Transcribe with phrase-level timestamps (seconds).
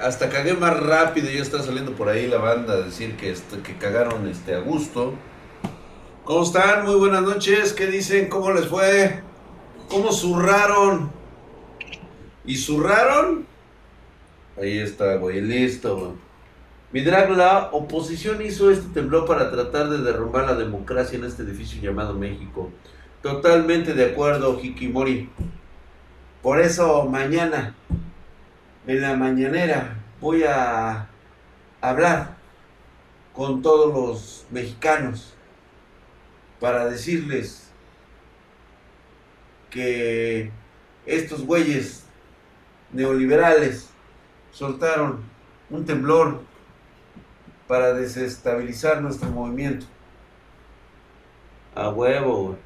[0.00, 3.78] Hasta cagué más rápido, ya está saliendo por ahí la banda a decir que, que
[3.78, 5.14] cagaron este, a gusto.
[6.22, 6.84] ¿Cómo están?
[6.84, 7.72] Muy buenas noches.
[7.72, 8.28] ¿Qué dicen?
[8.28, 9.24] ¿Cómo les fue?
[9.88, 11.10] ¿Cómo zurraron?
[12.44, 13.44] ¿Y zurraron?
[14.56, 15.96] Ahí está, güey, listo.
[15.96, 16.12] güey.
[16.92, 21.42] Mi drag, la oposición hizo este temblor para tratar de derrumbar la democracia en este
[21.42, 22.70] edificio llamado México.
[23.20, 25.28] Totalmente de acuerdo, Hikimori.
[26.40, 27.74] Por eso mañana,
[28.88, 31.08] en la mañanera, voy a
[31.82, 32.36] hablar
[33.34, 35.34] con todos los mexicanos
[36.58, 37.70] para decirles
[39.68, 40.50] que
[41.04, 42.06] estos güeyes
[42.90, 43.90] neoliberales
[44.52, 45.20] soltaron
[45.68, 46.40] un temblor
[47.66, 49.84] para desestabilizar nuestro movimiento.
[51.74, 52.58] A huevo, güey.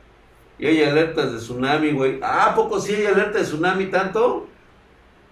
[0.61, 2.21] Y hay alertas de tsunami, güey.
[2.23, 4.52] Ah, ¿a poco sí hay alerta de tsunami tanto?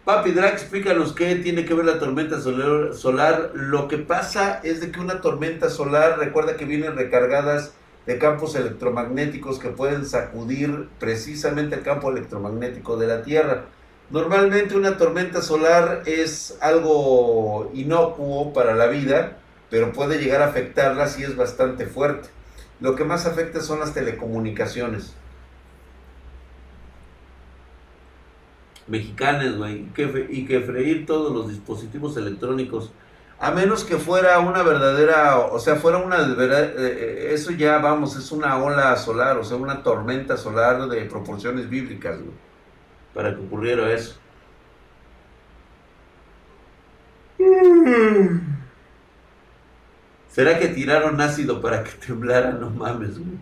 [0.05, 3.51] Papi Drag, explícanos qué tiene que ver la tormenta solar.
[3.53, 7.75] Lo que pasa es de que una tormenta solar, recuerda que vienen recargadas
[8.07, 13.67] de campos electromagnéticos que pueden sacudir precisamente el campo electromagnético de la Tierra.
[14.09, 19.37] Normalmente una tormenta solar es algo inocuo para la vida,
[19.69, 22.31] pero puede llegar a afectarla si es bastante fuerte.
[22.81, 25.13] Lo que más afecta son las telecomunicaciones.
[28.91, 32.93] Mexicanas, güey, y que, y que freír todos los dispositivos electrónicos
[33.41, 38.31] a menos que fuera una verdadera, o sea, fuera una, eh, eso ya, vamos, es
[38.33, 42.35] una ola solar, o sea, una tormenta solar de proporciones bíblicas, güey,
[43.15, 44.19] para que ocurriera eso.
[50.29, 52.53] ¿Será que tiraron ácido para que temblara?
[52.53, 53.39] No mames, güey.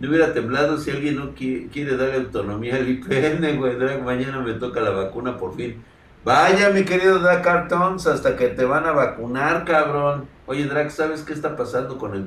[0.00, 3.76] No hubiera temblado si alguien no quiere, darle autonomía al IPN, güey.
[4.02, 5.84] Mañana me toca la vacuna por fin.
[6.24, 10.26] Vaya, mi querido Drag Cartons, hasta que te van a vacunar, cabrón.
[10.46, 12.24] Oye, Drag, ¿sabes qué está pasando con el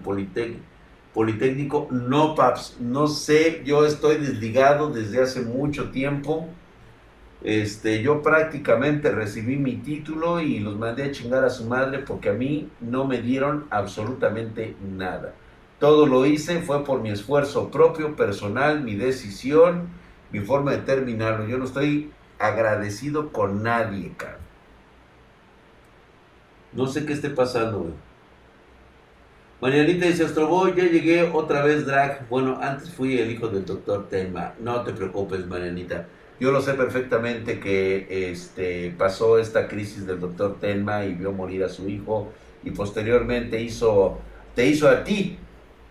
[1.14, 1.88] Politécnico?
[1.92, 3.64] No, paps, no sé.
[3.66, 6.48] Yo estoy desligado desde hace mucho tiempo.
[7.44, 12.30] Este, yo prácticamente recibí mi título y los mandé a chingar a su madre porque
[12.30, 15.34] a mí no me dieron absolutamente nada.
[15.80, 19.90] Todo lo hice fue por mi esfuerzo propio, personal, mi decisión,
[20.32, 21.48] mi forma de terminarlo.
[21.48, 24.42] Yo no estoy agradecido con nadie, cabrón.
[26.74, 27.94] No sé qué esté pasando, güey.
[29.62, 32.28] Marianita dice, Astroboy, ya llegué otra vez drag.
[32.28, 34.56] Bueno, antes fui el hijo del doctor Tema.
[34.60, 36.08] No te preocupes, Marianita.
[36.40, 41.64] Yo lo sé perfectamente que este, pasó esta crisis del doctor Tenma y vio morir
[41.64, 44.18] a su hijo y posteriormente hizo,
[44.54, 45.38] te hizo a ti,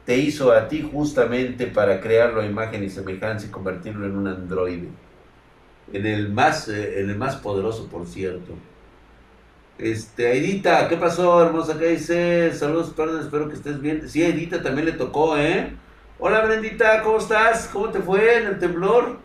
[0.05, 4.27] te hizo a ti justamente para crearlo a imagen y semejanza y convertirlo en un
[4.29, 4.89] androide.
[5.93, 8.55] En el más, eh, en el más poderoso, por cierto.
[9.79, 11.79] Este, Edita, ¿qué pasó, hermosa?
[11.79, 12.53] ¿Qué dice?
[12.55, 14.09] Saludos, perdón, espero que estés bien.
[14.09, 15.75] Sí, Edita también le tocó, ¿eh?
[16.19, 17.69] Hola, Brendita, ¿cómo estás?
[17.73, 19.19] ¿Cómo te fue en el temblor?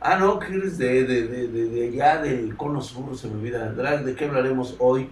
[0.00, 3.72] Ah, no, que eres de, de, de, de, allá del cono sur, se me olvida.
[3.72, 5.08] ¿de qué hablaremos hoy?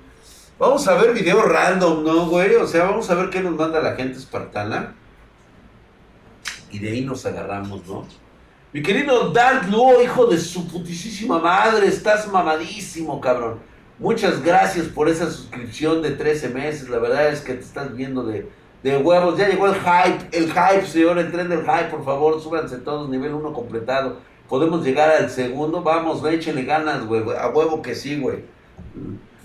[0.57, 2.55] Vamos a ver video random, ¿no, güey?
[2.55, 4.95] O sea, vamos a ver qué nos manda la gente espartana.
[6.71, 8.07] Y de ahí nos agarramos, ¿no?
[8.73, 13.59] Mi querido Dark Luo, hijo de su putísima madre, estás mamadísimo, cabrón.
[13.99, 16.89] Muchas gracias por esa suscripción de 13 meses.
[16.89, 18.49] La verdad es que te estás viendo de,
[18.85, 19.37] de huevos.
[19.37, 23.09] Ya llegó el hype, el hype, señor, el tren del hype, por favor, súbanse todos,
[23.09, 24.19] nivel 1 completado.
[24.49, 28.45] Podemos llegar al segundo, vamos, échenle ganas, güey, a huevo que sí, güey.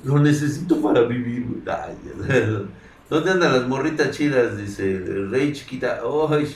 [0.03, 1.61] Lo necesito para vivir, güey.
[3.09, 4.57] ¿Dónde andan las morritas chidas?
[4.57, 6.01] Dice, rey chiquita.
[6.29, 6.55] Ay,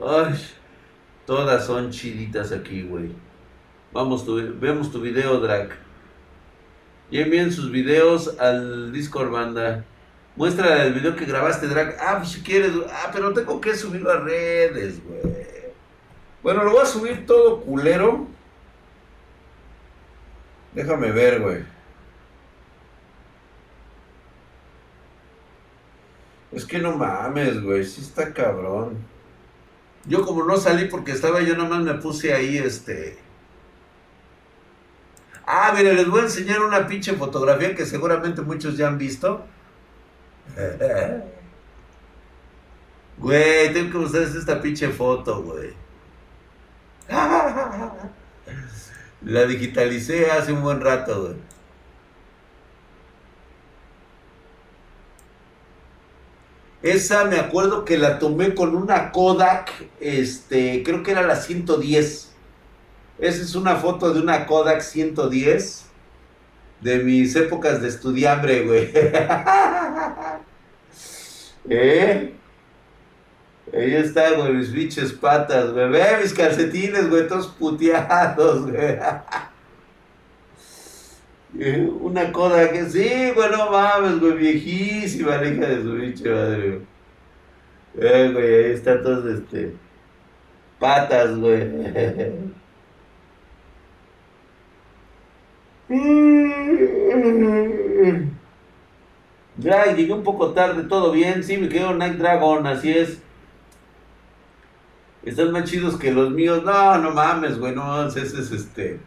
[0.00, 0.34] ay,
[1.26, 3.10] todas son chiditas aquí, güey.
[3.92, 5.76] Vamos, tu, vemos tu video, Drac.
[7.10, 9.84] Y envíen sus videos al Discord, banda.
[10.36, 11.96] Muestra el video que grabaste, Drac.
[12.00, 12.72] Ah, pues si quieres.
[12.90, 15.34] Ah, pero tengo que subirlo a redes, güey.
[16.42, 18.26] Bueno, lo voy a subir todo culero.
[20.72, 21.73] Déjame ver, güey.
[26.54, 27.84] Es que no mames, güey.
[27.84, 28.96] Sí está cabrón.
[30.06, 33.18] Yo como no salí porque estaba yo nomás me puse ahí este...
[35.46, 39.44] Ah, mire, les voy a enseñar una pinche fotografía que seguramente muchos ya han visto.
[43.16, 45.72] Güey, tengo que ustedes esta pinche foto, güey.
[49.22, 51.36] La digitalicé hace un buen rato, güey.
[56.84, 59.70] Esa me acuerdo que la tomé con una Kodak,
[60.00, 62.30] este, creo que era la 110.
[63.18, 65.86] Esa es una foto de una Kodak 110.
[66.82, 68.92] de mis épocas de estudiambre, güey.
[71.70, 72.34] ¿Eh?
[73.72, 75.88] Ahí está, güey, mis biches patas, güey.
[75.88, 78.98] Ve mis calcetines, güey, todos puteados, güey.
[81.54, 86.80] Una coda que sí, güey, no mames, güey, viejísima la hija de su biche madre.
[87.96, 89.74] Eh, güey, ahí está todos, este,
[90.80, 91.62] patas, güey.
[99.56, 101.42] Ya, llegué un poco tarde, todo bien.
[101.44, 103.22] Sí, me quedo Night Dragon, así es.
[105.22, 106.62] Están más chidos que los míos.
[106.64, 109.00] No, no mames, güey, no, ese es este.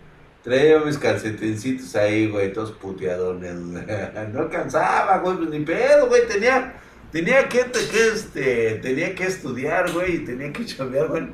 [0.47, 3.53] Traigo mis calcetincitos ahí, güey, todos puteadones.
[4.33, 6.73] no alcanzaba, güey, pues ni pedo, güey, tenía,
[7.11, 11.27] tenía que, que, este, tenía que estudiar, güey, y tenía que chambear, güey.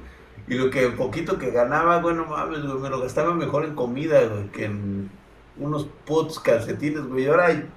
[0.48, 3.76] Y lo que poquito que ganaba, güey, no mames, güey, me lo gastaba mejor en
[3.76, 5.12] comida, güey, que en
[5.58, 7.26] unos putos calcetines, güey.
[7.26, 7.70] Y ahora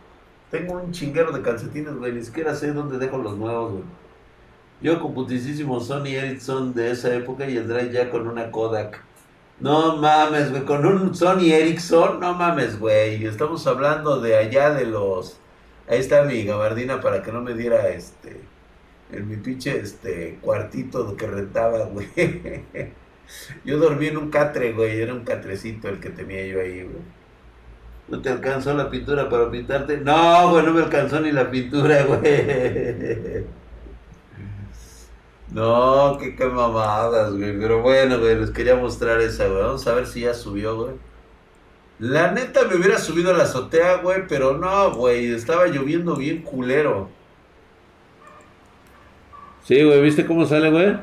[0.50, 3.84] tengo un chinguero de calcetines, güey, ni siquiera sé dónde dejo los nuevos, güey.
[4.80, 9.05] Yo con putisísimo Sony Ericsson de esa época y el Drive ya con una Kodak.
[9.58, 13.24] No mames, güey, con un Sony Ericsson, no mames, güey.
[13.24, 15.38] Estamos hablando de allá de los...
[15.88, 18.40] Ahí está mi gabardina para que no me diera este...
[19.12, 22.08] En mi pinche este cuartito que rentaba, güey.
[23.64, 25.00] Yo dormí en un catre, güey.
[25.00, 27.16] Era un catrecito el que tenía yo ahí, güey.
[28.08, 29.98] ¿No te alcanzó la pintura para pintarte?
[29.98, 32.20] No, güey, no me alcanzó ni la pintura, güey.
[35.52, 37.58] No, qué, qué mamadas, güey.
[37.58, 39.62] Pero bueno, güey, les quería mostrar esa, güey.
[39.62, 40.94] Vamos a ver si ya subió, güey.
[41.98, 45.32] La neta me hubiera subido a la azotea, güey, pero no, güey.
[45.32, 47.14] Estaba lloviendo bien culero.
[49.64, 50.96] Sí, güey, ¿viste cómo sale, güey?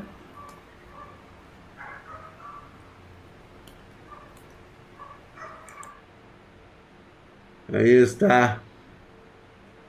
[7.74, 8.62] Ahí está.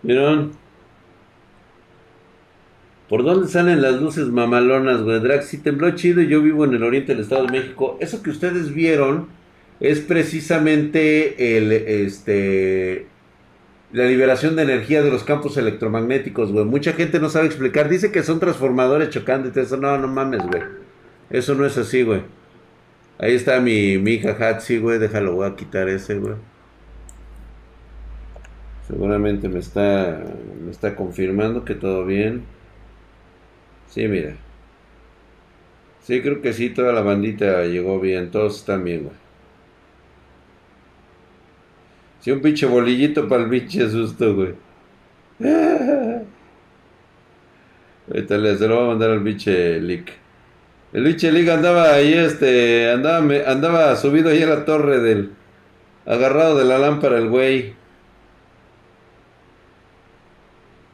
[0.03, 0.59] ¿Vieron?
[3.15, 5.21] ¿Por dónde salen las luces mamalonas, güey?
[5.21, 7.97] Drax, tembló chido yo vivo en el oriente del Estado de México.
[8.01, 9.29] Eso que ustedes vieron
[9.79, 13.07] es precisamente el, este,
[13.93, 16.65] la liberación de energía de los campos electromagnéticos, güey.
[16.65, 17.89] Mucha gente no sabe explicar.
[17.89, 19.77] Dice que son transformadores chocando y eso.
[19.77, 20.65] No, no mames, güey.
[21.31, 22.23] Eso no es así, güey.
[23.19, 24.99] Ahí está mi, mi hija Hatsi, güey.
[24.99, 26.35] Déjalo, voy a quitar ese, güey.
[28.89, 30.21] Seguramente me está,
[30.65, 32.53] me está confirmando que todo bien.
[33.89, 34.37] Sí, mira.
[36.03, 39.17] Sí, creo que sí, toda la bandita llegó bien, todos están bien, güey.
[42.21, 44.55] Sí, un pinche bolillito para el pinche susto, güey.
[48.09, 50.13] Ahorita le se lo voy a mandar al pinche Lick.
[50.93, 55.33] El pinche Lick andaba ahí, este, andaba, andaba subido ahí a la torre del,
[56.07, 57.75] agarrado de la lámpara el güey.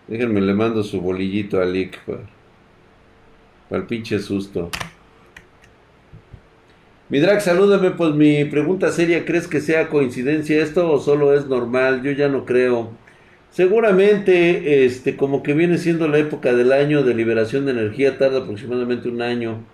[0.08, 2.39] Déjenme, le mando su bolillito a Lick, güey.
[3.70, 4.68] Para el pinche susto.
[7.08, 11.46] Mi drag, salúdame, pues mi pregunta seria, ¿crees que sea coincidencia esto o solo es
[11.46, 12.02] normal?
[12.02, 12.90] Yo ya no creo.
[13.50, 18.40] Seguramente, este, como que viene siendo la época del año de liberación de energía, tarda
[18.40, 19.64] aproximadamente un año.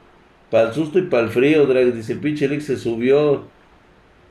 [0.51, 3.45] Para el susto y para el frío, drag, dice, el pinche Lick se subió,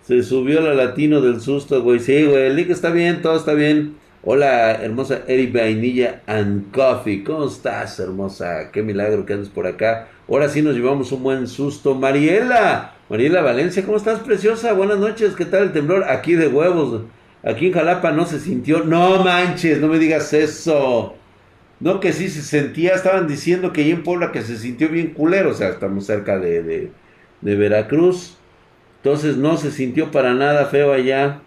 [0.03, 1.99] se subió la latino del susto, güey.
[1.99, 3.95] Sí, güey, el Lick está bien, todo está bien.
[4.27, 7.23] Hola, hermosa Eri Vainilla and Coffee.
[7.23, 8.71] ¿Cómo estás, hermosa?
[8.71, 10.07] Qué milagro que andes por acá.
[10.27, 11.93] Ahora sí nos llevamos un buen susto.
[11.93, 14.73] Mariela, Mariela Valencia, ¿cómo estás, preciosa?
[14.73, 15.35] Buenas noches.
[15.35, 16.05] ¿Qué tal el temblor?
[16.05, 17.03] Aquí de huevos.
[17.43, 18.83] Aquí en Jalapa no se sintió.
[18.83, 21.13] No manches, no me digas eso.
[21.79, 22.95] No, que sí se sentía.
[22.95, 25.51] Estaban diciendo que ahí en Puebla que se sintió bien culero.
[25.51, 26.91] O sea, estamos cerca de, de,
[27.41, 28.39] de Veracruz.
[29.03, 31.41] Entonces no se sintió para nada feo allá.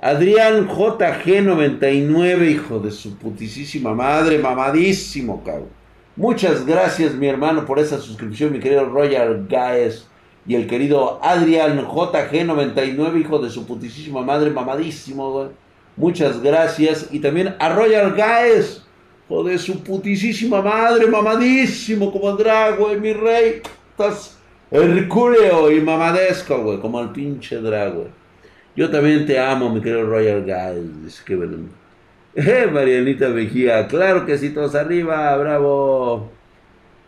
[0.00, 5.68] Adrián JG99, hijo de su putisísima madre, mamadísimo, cabrón.
[6.16, 10.06] Muchas gracias, mi hermano, por esa suscripción, mi querido Royal Gaes.
[10.46, 15.48] Y el querido Adrián JG99, hijo de su putisísima madre, mamadísimo, güey.
[15.96, 17.08] Muchas gracias.
[17.10, 18.82] Y también a Royal Gaes,
[19.28, 23.62] hijo de su putisísima madre, mamadísimo, como el drago, mi rey.
[23.90, 24.36] Estás
[24.70, 28.08] hercúleo y mamadesco, güey, como el pinche drago,
[28.76, 31.22] yo también te amo, mi querido Royal Guys.
[31.24, 31.56] Qué bueno.
[32.34, 36.30] Eh, Marianita Mejía, claro que sí, todos arriba, bravo.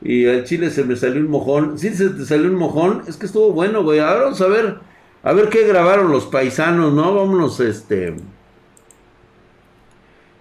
[0.01, 1.79] Y al chile se me salió un mojón.
[1.79, 3.03] Sí, se te salió un mojón.
[3.07, 3.99] Es que estuvo bueno, güey.
[3.99, 4.79] Ahora vamos a ver.
[5.23, 7.15] A ver qué grabaron los paisanos, ¿no?
[7.15, 8.15] Vámonos, este.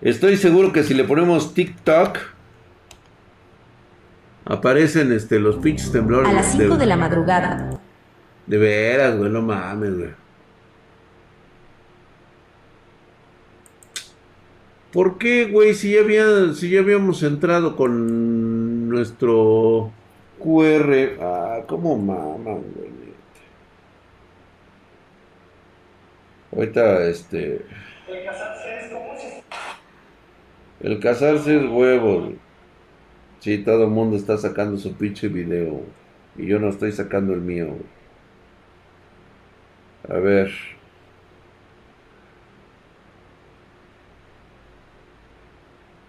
[0.01, 2.19] Estoy seguro que si le ponemos TikTok.
[4.45, 6.29] Aparecen este, los pinches temblores.
[6.29, 7.81] A las 5 de, de la madrugada.
[8.45, 10.26] De veras, güey, no mames, güey.
[14.91, 15.73] ¿Por qué, güey?
[15.73, 19.91] Si ya, si ya habíamos entrado con nuestro
[20.39, 21.17] QR.
[21.21, 22.97] Ah, ¿cómo maman, güey?
[26.55, 27.65] Ahorita, este...
[28.07, 29.13] El casarse es como...
[30.79, 32.33] El casarse es huevo.
[33.39, 35.81] Sí, todo el mundo está sacando su pinche video.
[36.37, 37.75] Y yo no estoy sacando el mío.
[40.09, 40.76] A ver.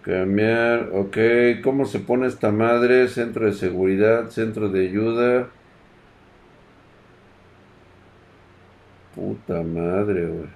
[0.03, 1.17] Cambiar, ok.
[1.63, 3.07] ¿Cómo se pone esta madre?
[3.09, 5.49] Centro de seguridad, centro de ayuda.
[9.15, 10.49] Puta madre, güey.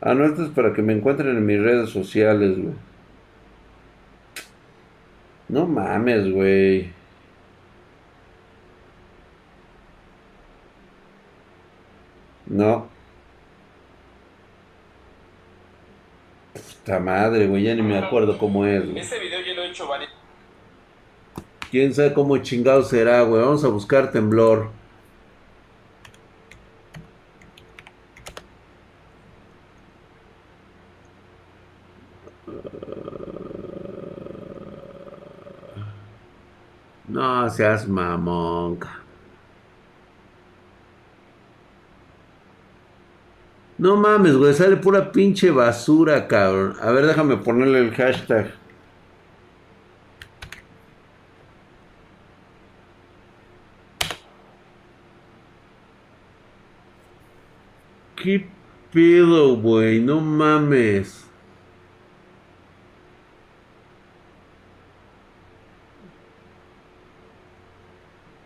[0.00, 2.74] Ah, no, esto es para que me encuentren en mis redes sociales, güey.
[5.48, 6.92] No mames, güey.
[12.46, 12.88] No.
[16.88, 18.82] Puta madre, güey, ya ni me acuerdo cómo es.
[18.82, 19.00] Güey.
[19.00, 20.10] Este video yo lo he hecho varias.
[21.70, 23.42] Quién sabe cómo chingado será, güey.
[23.42, 24.70] Vamos a buscar temblor.
[37.06, 38.78] No seas mamón.
[43.78, 46.76] No mames, güey, sale pura pinche basura, cabrón.
[46.80, 48.52] A ver, déjame ponerle el hashtag.
[58.16, 58.48] ¿Qué
[58.92, 60.00] pedo, güey?
[60.00, 61.24] No mames.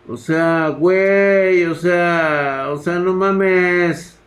[0.08, 4.21] O sea, güey, o sea, o sea, no mames.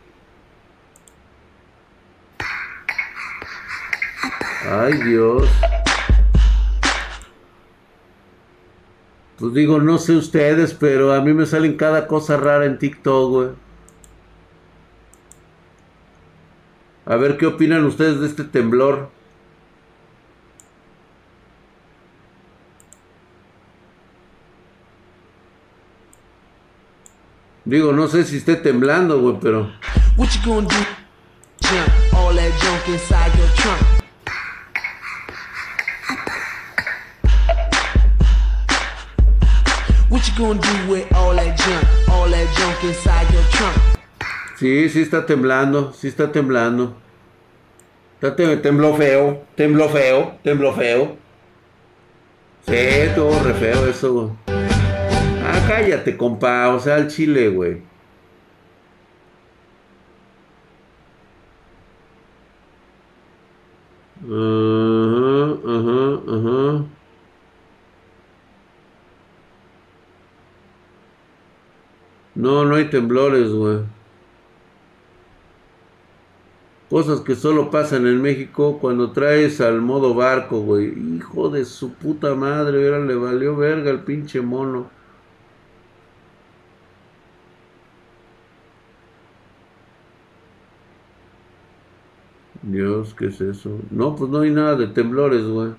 [4.68, 5.48] Ay, Dios.
[9.38, 13.30] Pues digo, no sé ustedes, pero a mí me salen cada cosa rara en TikTok,
[13.30, 13.48] güey.
[17.04, 19.10] A ver qué opinan ustedes de este temblor.
[27.64, 29.70] Digo, no sé si esté temblando, güey, pero.
[30.16, 30.85] What you gonna do?
[44.66, 46.96] Sí, sí está temblando, sí está temblando.
[48.14, 51.16] Está tem tembló feo, tembló feo, tembló feo.
[52.66, 52.74] Sí,
[53.14, 54.36] todo re feo eso.
[54.48, 56.68] Ah, cállate, compa.
[56.74, 57.80] O sea, al chile, güey.
[64.24, 65.44] Ajá,
[65.74, 66.84] ajá, ajá.
[72.34, 73.95] No, no hay temblores, güey.
[76.90, 80.94] Cosas que solo pasan en México cuando traes al modo barco, güey.
[81.16, 84.88] Hijo de su puta madre, ahora le valió verga al pinche mono.
[92.62, 93.78] Dios, ¿qué es eso?
[93.90, 95.72] No, pues no hay nada de temblores, güey.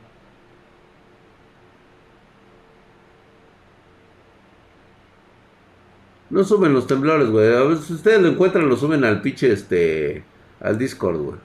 [6.29, 7.53] No suben los temblores, güey.
[7.53, 10.23] A si ustedes lo encuentran, lo suben al pinche, este,
[10.59, 11.37] al Discord, güey.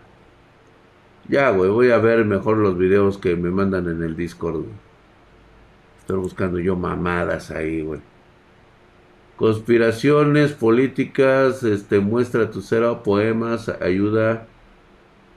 [1.28, 4.64] Ya, güey, voy a ver mejor los videos que me mandan en el Discord.
[6.00, 8.00] Estoy buscando yo mamadas ahí, güey.
[9.37, 14.47] Conspiraciones políticas, este, muestra tu cero, poemas, ayuda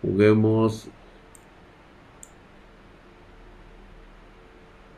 [0.05, 0.88] Juguemos.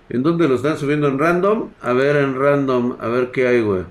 [0.09, 1.07] ¿En dónde lo están subiendo?
[1.07, 1.69] ¿En random?
[1.81, 2.97] A ver, en random.
[2.99, 3.83] A ver qué hay, güey.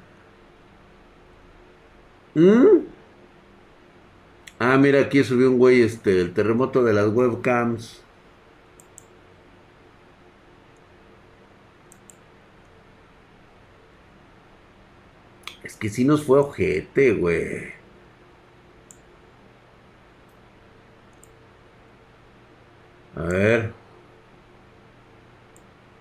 [2.34, 2.85] ¿Mm?
[4.58, 8.02] Ah, mira, aquí subió un güey, este, el terremoto de las webcams.
[15.62, 17.74] Es que sí nos fue ojete, güey.
[23.16, 23.72] A ver.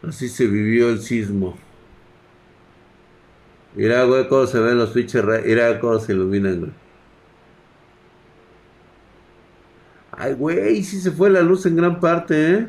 [0.04, 1.58] Así se vivió el sismo.
[3.76, 6.85] Mira, güey, cómo se ven los pinches Mira cómo se iluminan, güey.
[10.18, 12.68] Ay, güey, sí se fue la luz en gran parte, ¿eh?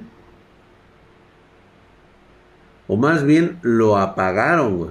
[2.88, 4.90] O más bien lo apagaron, güey.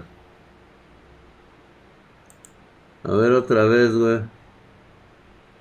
[3.03, 4.21] A ver otra vez, güey.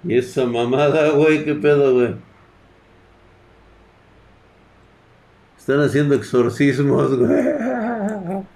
[0.05, 2.15] Y esa mamada, güey, qué pedo, güey.
[5.59, 7.31] Están haciendo exorcismos, güey.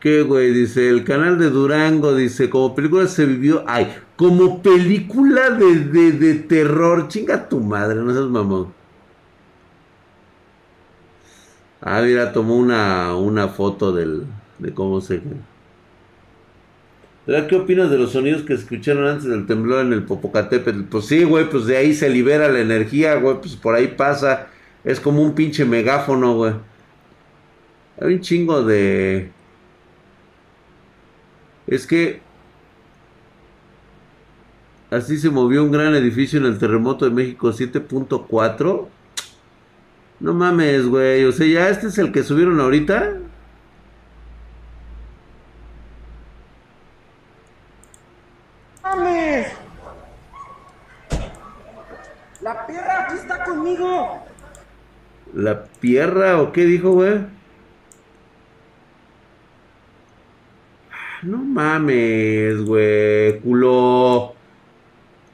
[0.00, 0.52] ¿Qué, güey?
[0.52, 3.62] Dice, el canal de Durango, dice, como película se vivió...
[3.66, 7.08] Ay, como película de, de, de terror.
[7.08, 8.72] Chinga tu madre, no seas mamón.
[11.82, 14.24] Ah, mira, tomó una, una foto del,
[14.58, 15.20] de cómo se...
[17.26, 20.82] ¿Qué opinas de los sonidos que escucharon antes del temblor en el Popocatépetl?
[20.84, 24.48] Pues sí, güey, pues de ahí se libera la energía, güey, pues por ahí pasa.
[24.82, 26.54] Es como un pinche megáfono, güey.
[28.00, 29.30] Hay un chingo de...
[31.70, 32.20] Es que...
[34.90, 38.88] Así se movió un gran edificio en el terremoto de México 7.4.
[40.18, 41.24] No mames, güey.
[41.24, 43.18] O sea, ya este es el que subieron ahorita.
[48.82, 49.46] ¡Mames!
[52.40, 54.24] La pierra aquí está conmigo.
[55.32, 57.39] ¿La pierra o qué dijo, güey?
[61.22, 64.34] No mames, güey, culo.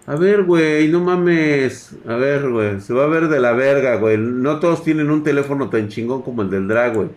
[0.07, 1.97] A ver, güey, no mames.
[2.07, 4.17] A ver, güey, se va a ver de la verga, güey.
[4.19, 7.09] No todos tienen un teléfono tan chingón como el del drag, güey.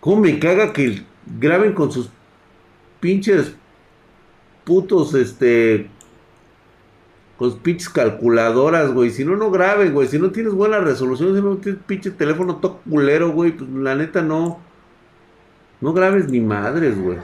[0.00, 1.02] ¿Cómo me caga que
[1.38, 2.10] graben con sus
[3.00, 3.54] pinches
[4.64, 5.88] putos, este...
[7.38, 9.10] Con sus pinches calculadoras, güey.
[9.10, 10.08] Si no, no graben, güey.
[10.08, 13.52] Si no tienes buena resolución, si no tienes pinche teléfono todo culero, güey.
[13.52, 14.60] Pues la neta no.
[15.80, 17.18] No grabes ni madres, güey.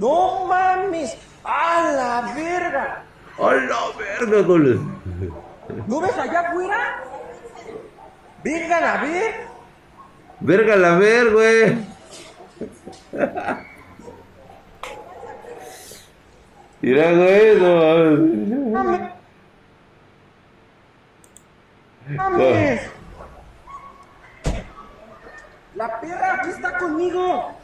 [0.00, 1.14] No mames.
[1.44, 3.04] ¡A la verga!
[3.38, 4.80] ¡A la verga, güey!
[5.86, 7.02] ¿No ves allá afuera?
[8.42, 9.34] ¡Vengan a ver!
[10.40, 11.78] ¡Verga la ver, güey!
[16.80, 19.00] Mira, güey, no ¡Mames!
[22.16, 22.80] ¡Mames!
[25.74, 27.59] La perra aquí está conmigo.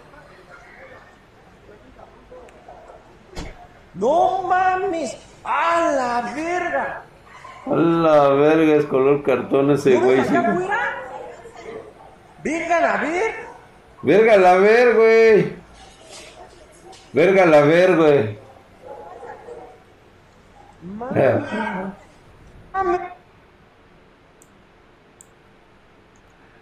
[3.99, 5.17] No mames.
[5.45, 7.03] ¡A la verga!
[7.67, 10.19] A la verga, es color cartón ese ¿No güey.
[10.19, 10.47] ves allá sí.
[10.47, 10.79] afuera?
[12.43, 13.35] Vengan a ver.
[14.03, 15.53] Verga la ver, güey.
[17.13, 18.39] Verga la ver, güey.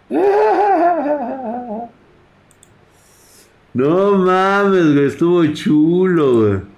[3.73, 6.74] No mames, güey, estuvo chulo, güey.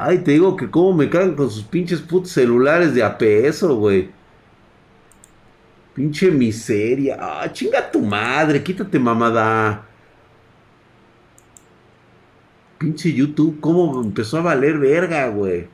[0.00, 3.74] Ay, te digo que cómo me cagan con sus pinches putos celulares de a peso,
[3.76, 4.10] güey.
[5.92, 7.16] Pinche miseria.
[7.18, 9.84] Ah, chinga tu madre, quítate mamada.
[12.78, 15.66] Pinche YouTube, cómo empezó a valer verga, güey.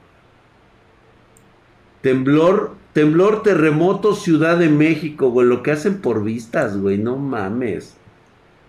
[2.01, 5.47] Temblor, temblor, terremoto, Ciudad de México, güey.
[5.47, 6.97] Lo que hacen por vistas, güey.
[6.97, 7.95] No mames.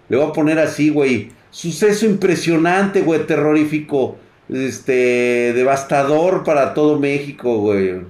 [0.09, 1.31] Le voy a poner así, güey.
[1.49, 3.25] Suceso impresionante, güey.
[3.25, 4.17] Terrorífico.
[4.49, 8.01] Este, devastador para todo México, güey.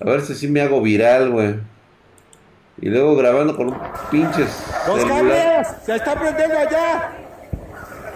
[0.00, 1.56] A ver si sí me hago viral, güey.
[2.80, 3.76] Y luego grabando con un
[4.10, 4.64] pinches.
[4.86, 5.68] ¡Los cables!
[5.84, 7.12] ¡Se está prendiendo allá!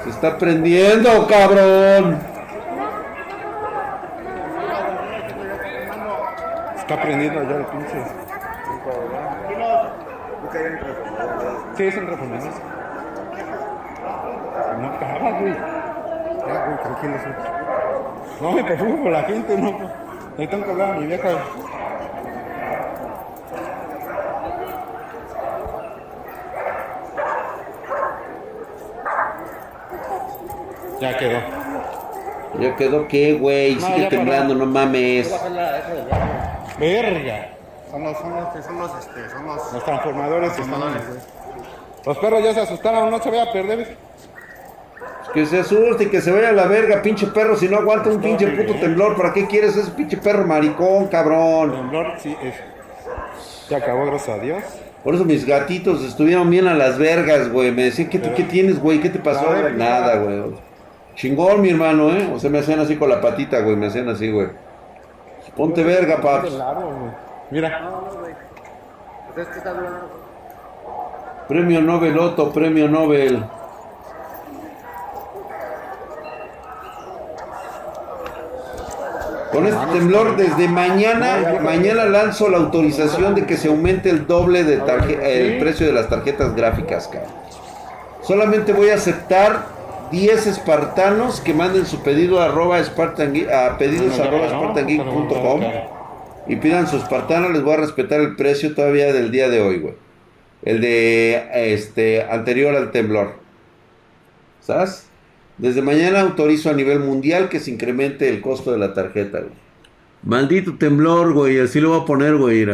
[0.05, 2.19] Se está prendiendo, cabrón.
[6.77, 8.05] Está prendiendo ya el pinche.
[11.77, 12.53] Sí, es un reformador.
[14.81, 15.78] No acaba, güey.
[16.49, 17.15] Ya, güey, tranquilo.
[17.23, 18.41] sí.
[18.41, 19.79] No me preocupo por la gente, no.
[20.39, 21.29] Le tengo que hablar a mi vieja.
[31.01, 31.39] Ya quedó.
[32.59, 33.75] Ya quedó que, güey.
[33.77, 35.31] No, Sigue temblando, no mames.
[36.79, 37.51] Verga.
[37.91, 39.73] Son los, son los, son los, este, son los...
[39.73, 40.69] Los transformadores están.
[40.69, 41.29] Transformadores.
[42.05, 43.97] Los perros ya se asustaron, no se vaya a perder.
[45.39, 47.55] Que se asuste y que se vaya a la verga, pinche perro.
[47.55, 51.71] Si no aguanta un pinche puto temblor, ¿para qué quieres ese pinche perro maricón, cabrón?
[51.71, 52.55] Temblor, sí, es.
[53.71, 54.65] Ya acabó, gracias a Dios.
[55.05, 57.71] Por eso mis gatitos estuvieron bien a las vergas, güey.
[57.71, 59.01] Me decían, ¿qué, ¿qué tienes, güey?
[59.01, 59.49] ¿Qué te pasó?
[59.49, 60.43] Ver, Nada, güey.
[61.15, 62.29] Chingón, mi hermano, ¿eh?
[62.35, 63.77] O sea, me hacían así con la patita, güey.
[63.77, 64.49] Me hacían así, güey.
[65.57, 66.51] Ponte verga, paps.
[67.53, 67.79] Mira,
[69.29, 70.11] Entonces, ¿qué está durando?
[71.47, 73.45] Premio Nobel, Otto, premio Nobel.
[79.53, 84.65] Con este temblor, desde mañana, mañana lanzo la autorización de que se aumente el doble
[84.65, 84.75] de
[85.23, 87.33] el precio de las tarjetas gráficas, cabrón.
[88.23, 89.67] Solamente voy a aceptar
[90.11, 95.61] 10 espartanos que manden su pedido a, arroba Spartan a pedidos arroba spartangeek.com
[96.47, 97.49] y pidan su espartano.
[97.51, 99.95] Les voy a respetar el precio todavía del día de hoy, güey.
[100.63, 103.35] El de este anterior al temblor.
[104.61, 105.08] ¿Sabes?
[105.59, 109.53] Desde mañana autorizo a nivel mundial que se incremente el costo de la tarjeta, güey.
[110.23, 111.59] Maldito temblor, güey.
[111.59, 112.67] Así lo voy a poner, güey.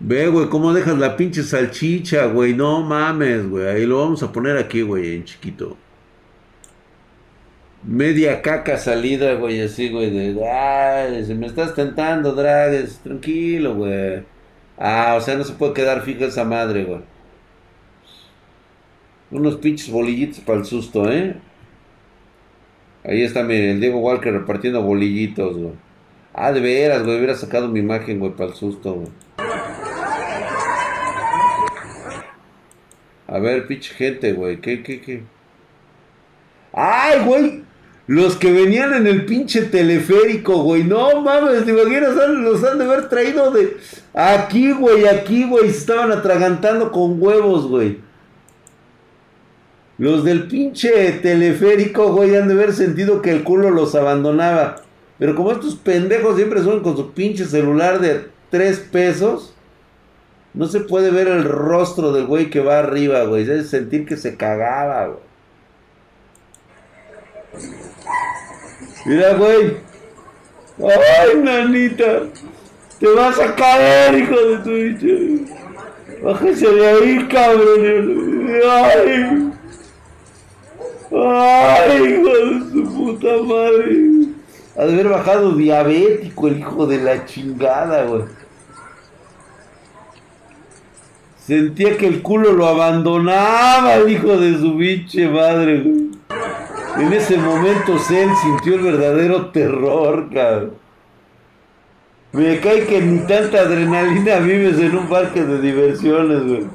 [0.00, 2.54] Ve, güey, cómo dejas la pinche salchicha, güey.
[2.54, 3.66] No mames, güey.
[3.68, 5.76] Ahí lo vamos a poner aquí, güey, en chiquito.
[7.82, 10.10] Media caca salida, güey, así, güey.
[10.10, 12.98] De, ay, se me estás tentando, Drags.
[12.98, 14.22] Tranquilo, güey.
[14.78, 17.00] Ah, o sea, no se puede quedar fija esa madre, güey.
[19.30, 21.36] Unos pinches bolillitos para el susto, ¿eh?
[23.02, 25.72] Ahí está, el Diego Walker repartiendo bolillitos, güey.
[26.34, 29.08] Ah, de veras, güey, hubiera sacado mi imagen, güey, para el susto, güey.
[33.26, 35.22] A ver, pinche gente, güey, ¿qué, qué, qué?
[36.72, 37.64] ¡Ay, güey!
[38.06, 40.82] Los que venían en el pinche teleférico, güey.
[40.82, 42.14] No mames, ¿te imaginas?
[42.16, 43.76] Los han de haber traído de
[44.14, 45.70] aquí, güey, aquí, güey.
[45.70, 47.98] Se estaban atragantando con huevos, güey.
[50.00, 54.76] Los del pinche teleférico, güey, han de haber sentido que el culo los abandonaba.
[55.18, 59.54] Pero como estos pendejos siempre son con su pinche celular de 3 pesos,
[60.54, 63.44] no se puede ver el rostro del güey que va arriba, güey.
[63.44, 65.18] Se debe sentir que se cagaba, güey.
[69.04, 69.76] Mira, güey.
[70.78, 72.22] Ay, nanita.
[72.98, 75.44] Te vas a caer, hijo de tu bicho.
[76.22, 78.50] Bájese de ahí, cabrón.
[78.66, 79.59] Ay.
[81.12, 83.96] Ay, hijo de su puta madre.
[84.76, 88.22] Ha de haber bajado diabético el hijo de la chingada, güey.
[91.38, 96.10] Sentía que el culo lo abandonaba el hijo de su pinche madre, güey.
[96.98, 100.74] En ese momento Zen sintió el verdadero terror, cabrón.
[102.32, 106.66] Me cae que ni tanta adrenalina vives en un parque de diversiones, güey.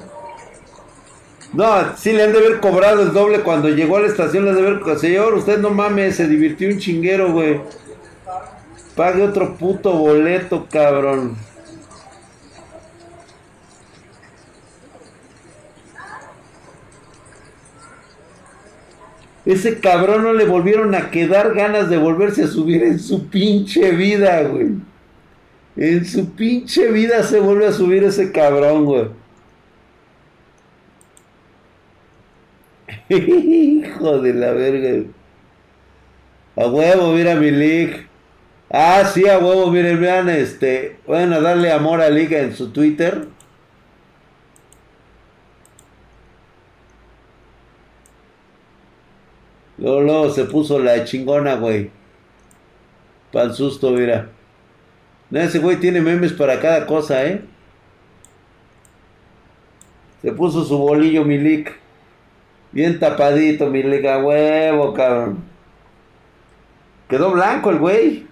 [1.54, 4.52] No, sí le han de haber cobrado el doble cuando llegó a la estación, le
[4.52, 5.00] han de haber...
[5.00, 7.62] Señor, usted no mames, se divirtió un chinguero, güey.
[8.96, 11.38] Pague otro puto boleto, cabrón.
[19.46, 23.92] Ese cabrón no le volvieron a quedar ganas de volverse a subir en su pinche
[23.92, 24.70] vida, güey.
[25.78, 29.08] En su pinche vida se vuelve a subir ese cabrón, güey.
[33.10, 35.10] Hijo de la verga.
[36.56, 37.50] A huevo, mira mi.
[38.70, 40.98] Ah, sí, a huevo, miren, vean, este.
[41.06, 43.28] Bueno, darle amor a Liga en su Twitter.
[49.78, 51.92] Luego, luego se puso la chingona, güey.
[53.32, 54.30] Para el susto, mira.
[55.32, 57.42] Ese güey tiene memes para cada cosa, ¿eh?
[60.22, 61.85] Se puso su bolillo Milik.
[62.76, 65.46] Bien tapadito, Milik, a huevo, cabrón.
[67.08, 68.28] Quedó blanco el güey.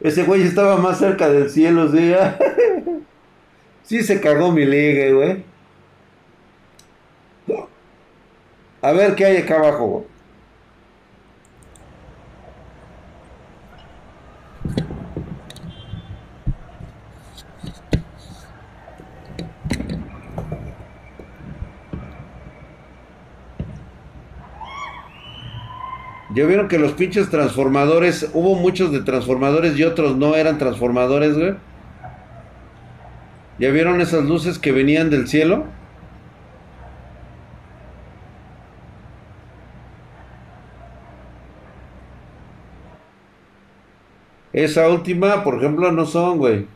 [0.00, 2.12] Ese güey estaba más cerca del cielo, sí.
[3.84, 5.44] sí se cagó mi liga, güey.
[8.80, 10.11] A ver qué hay acá abajo, güey.
[26.34, 31.36] Ya vieron que los pinches transformadores, hubo muchos de transformadores y otros no eran transformadores,
[31.36, 31.54] güey.
[33.58, 35.66] ¿Ya vieron esas luces que venían del cielo?
[44.52, 46.66] Esa última, por ejemplo, no son, güey.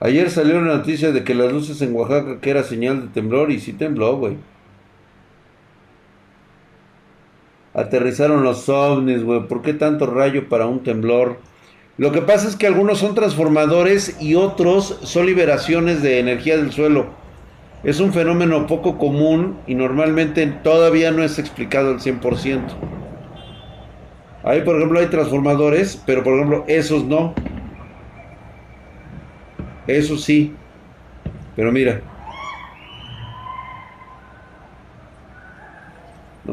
[0.00, 3.50] Ayer salió una noticia de que las luces en Oaxaca que era señal de temblor
[3.50, 4.36] y sí tembló, güey.
[7.78, 9.46] Aterrizaron los ovnis, güey.
[9.46, 11.38] ¿Por qué tanto rayo para un temblor?
[11.96, 16.72] Lo que pasa es que algunos son transformadores y otros son liberaciones de energía del
[16.72, 17.06] suelo.
[17.84, 22.62] Es un fenómeno poco común y normalmente todavía no es explicado al 100%.
[24.42, 27.32] Ahí, por ejemplo, hay transformadores, pero por ejemplo, esos no.
[29.86, 30.52] Esos sí.
[31.54, 32.00] Pero mira.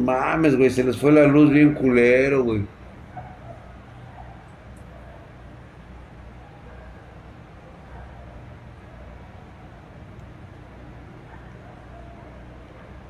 [0.06, 2.62] Mames, güey, se les fue la luz bien culero, güey.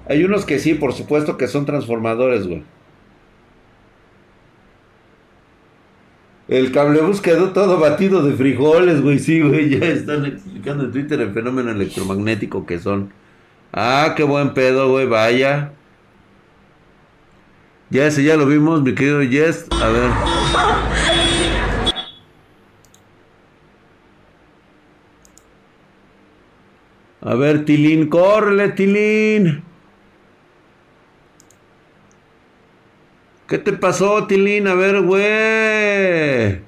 [0.07, 2.63] Hay unos que sí, por supuesto que son transformadores, güey.
[6.47, 9.19] El cablebus quedó todo batido de frijoles, güey.
[9.19, 13.11] Sí, güey, ya están explicando en Twitter el fenómeno electromagnético que son.
[13.73, 15.73] Ah, qué buen pedo, güey, vaya.
[17.89, 19.67] Ya ese ya lo vimos, mi querido Jess.
[19.71, 20.11] A ver.
[27.21, 29.63] A ver, Tilín, córrele, Tilín.
[33.47, 34.67] ¿Qué te pasó, Tilín?
[34.67, 36.61] A ver, güey.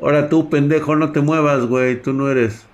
[0.00, 2.00] Ahora tú, pendejo, no te muevas, güey.
[2.02, 2.67] Tú no eres.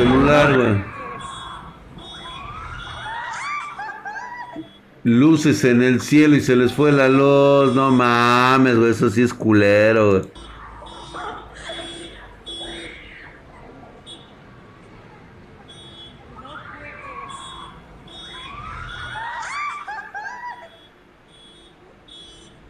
[0.00, 0.84] Celular, güey.
[5.02, 7.74] Luces en el cielo y se les fue la luz.
[7.74, 8.90] No mames, güey.
[8.92, 10.22] Eso sí es culero, güey.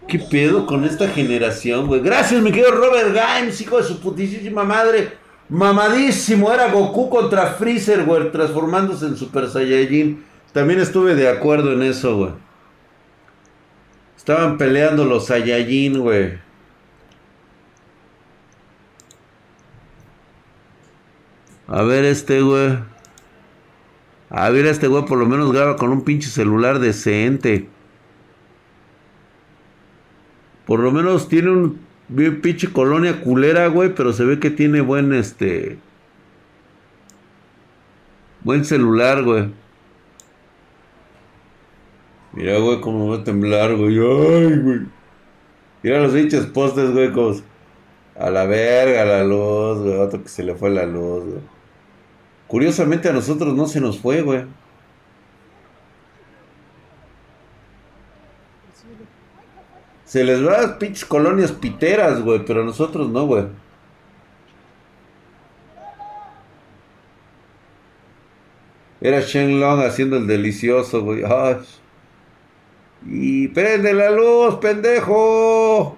[0.09, 2.01] ¿Qué pedo con esta generación, güey?
[2.01, 5.19] Gracias, mi querido Robert Games, hijo de su putísima madre.
[5.51, 10.25] Mamadísimo, era Goku contra Freezer, güey, transformándose en Super Saiyajin.
[10.53, 12.31] También estuve de acuerdo en eso, güey.
[14.17, 16.39] Estaban peleando los Saiyajin, güey.
[21.67, 22.79] A ver este, güey.
[24.29, 27.69] A ver este, güey, por lo menos graba con un pinche celular decente.
[30.65, 34.81] Por lo menos tiene un bien pinche colonia culera, güey, pero se ve que tiene
[34.81, 35.79] buen, este...
[38.42, 39.51] Buen celular, güey.
[42.33, 43.99] Mira, güey, cómo va a temblar, güey.
[43.99, 44.81] Ay, güey.
[45.83, 47.11] Mira los pinches postes, güey.
[48.18, 49.96] A la verga la luz, güey.
[49.99, 51.40] Otro que se le fue la luz, güey.
[52.46, 54.44] Curiosamente a nosotros no se nos fue, güey.
[60.11, 63.44] Se les va a las pinches colonias piteras, güey, pero nosotros no, güey.
[69.01, 71.23] Era Shenlong haciendo el delicioso, güey.
[73.07, 75.96] Y prende la luz, pendejo.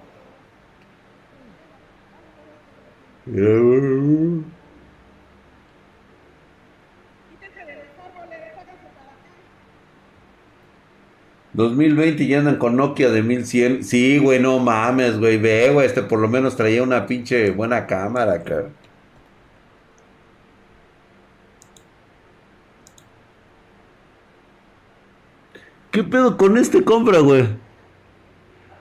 [11.53, 13.83] 2020 y andan con Nokia de 1100.
[13.83, 15.37] Sí, güey, no mames, güey.
[15.37, 18.69] Ve, güey, este por lo menos traía una pinche buena cámara, cara.
[25.91, 27.47] ¿Qué pedo con este compra, güey?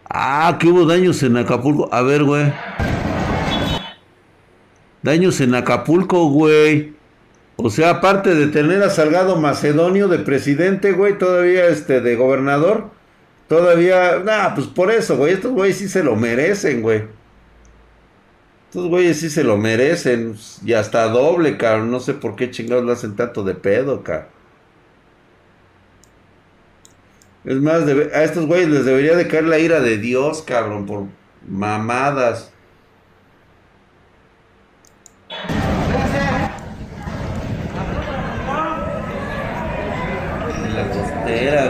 [0.08, 1.88] Ah, que hubo daños en Acapulco.
[1.92, 2.52] A ver, güey.
[5.02, 6.91] Daños en Acapulco, güey.
[7.56, 12.90] O sea, aparte de tener a Salgado Macedonio de presidente, güey, todavía este de gobernador,
[13.48, 17.04] todavía, nah, pues por eso, güey, estos güeyes sí se lo merecen, güey.
[18.68, 20.34] Estos güeyes sí se lo merecen,
[20.64, 24.28] y hasta doble, cabrón, no sé por qué chingados lo hacen tanto de pedo, cabrón.
[27.44, 31.06] Es más, a estos güeyes les debería de caer la ira de Dios, cabrón, por
[31.46, 32.51] mamadas.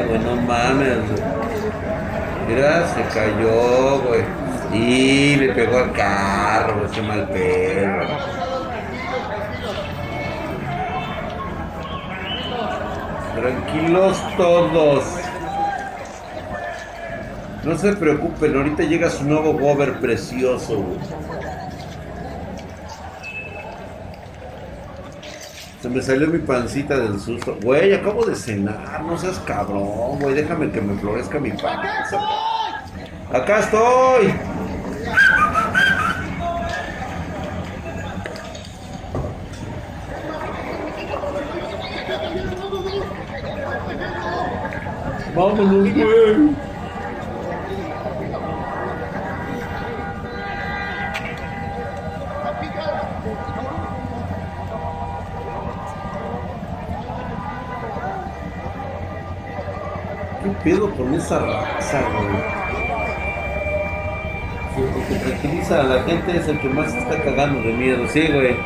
[0.06, 0.98] Güey, no mames.
[2.48, 4.22] Mira, se cayó, güey.
[4.72, 8.42] Y le pegó al carro, güey, mal pedo.
[13.36, 15.04] Tranquilos todos.
[17.64, 20.84] No se preocupen, ahorita llega su nuevo gober precioso.
[25.82, 27.58] Se me salió mi pancita del susto.
[27.60, 30.32] Güey, acabo de cenar, no seas cabrón, güey.
[30.36, 32.20] Déjame que me florezca mi panza.
[33.32, 34.32] Acá estoy.
[45.34, 46.71] Vámonos, güey.
[60.62, 62.62] Pedo con esa raza, güey?
[64.78, 68.06] El que tranquiliza a la gente es el que más se está cagando de miedo,
[68.08, 68.56] sí, güey.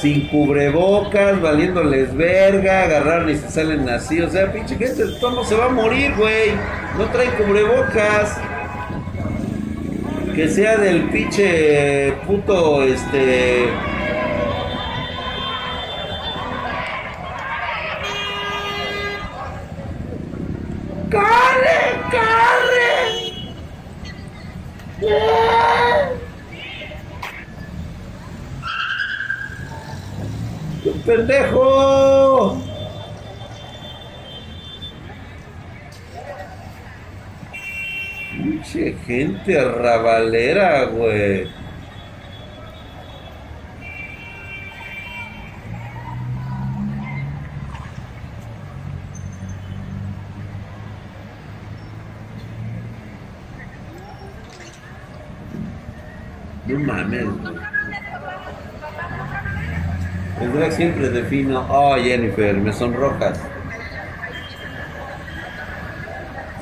[0.00, 4.20] Sin cubrebocas, valiéndoles verga, agarraron y se salen así.
[4.20, 6.52] O sea, pinche gente, ¿cómo se va a morir, güey?
[6.98, 8.38] No traen cubrebocas.
[10.36, 13.70] Que sea del pinche puto, este...
[21.10, 23.46] ¡Corre, corre!
[31.06, 32.65] ¡Pendejo!
[38.72, 41.46] Pinche gente arrabalera, güey.
[56.66, 57.54] No mames, güey.
[60.40, 63.55] El drag siempre defino, oh Jennifer, me sonrojas.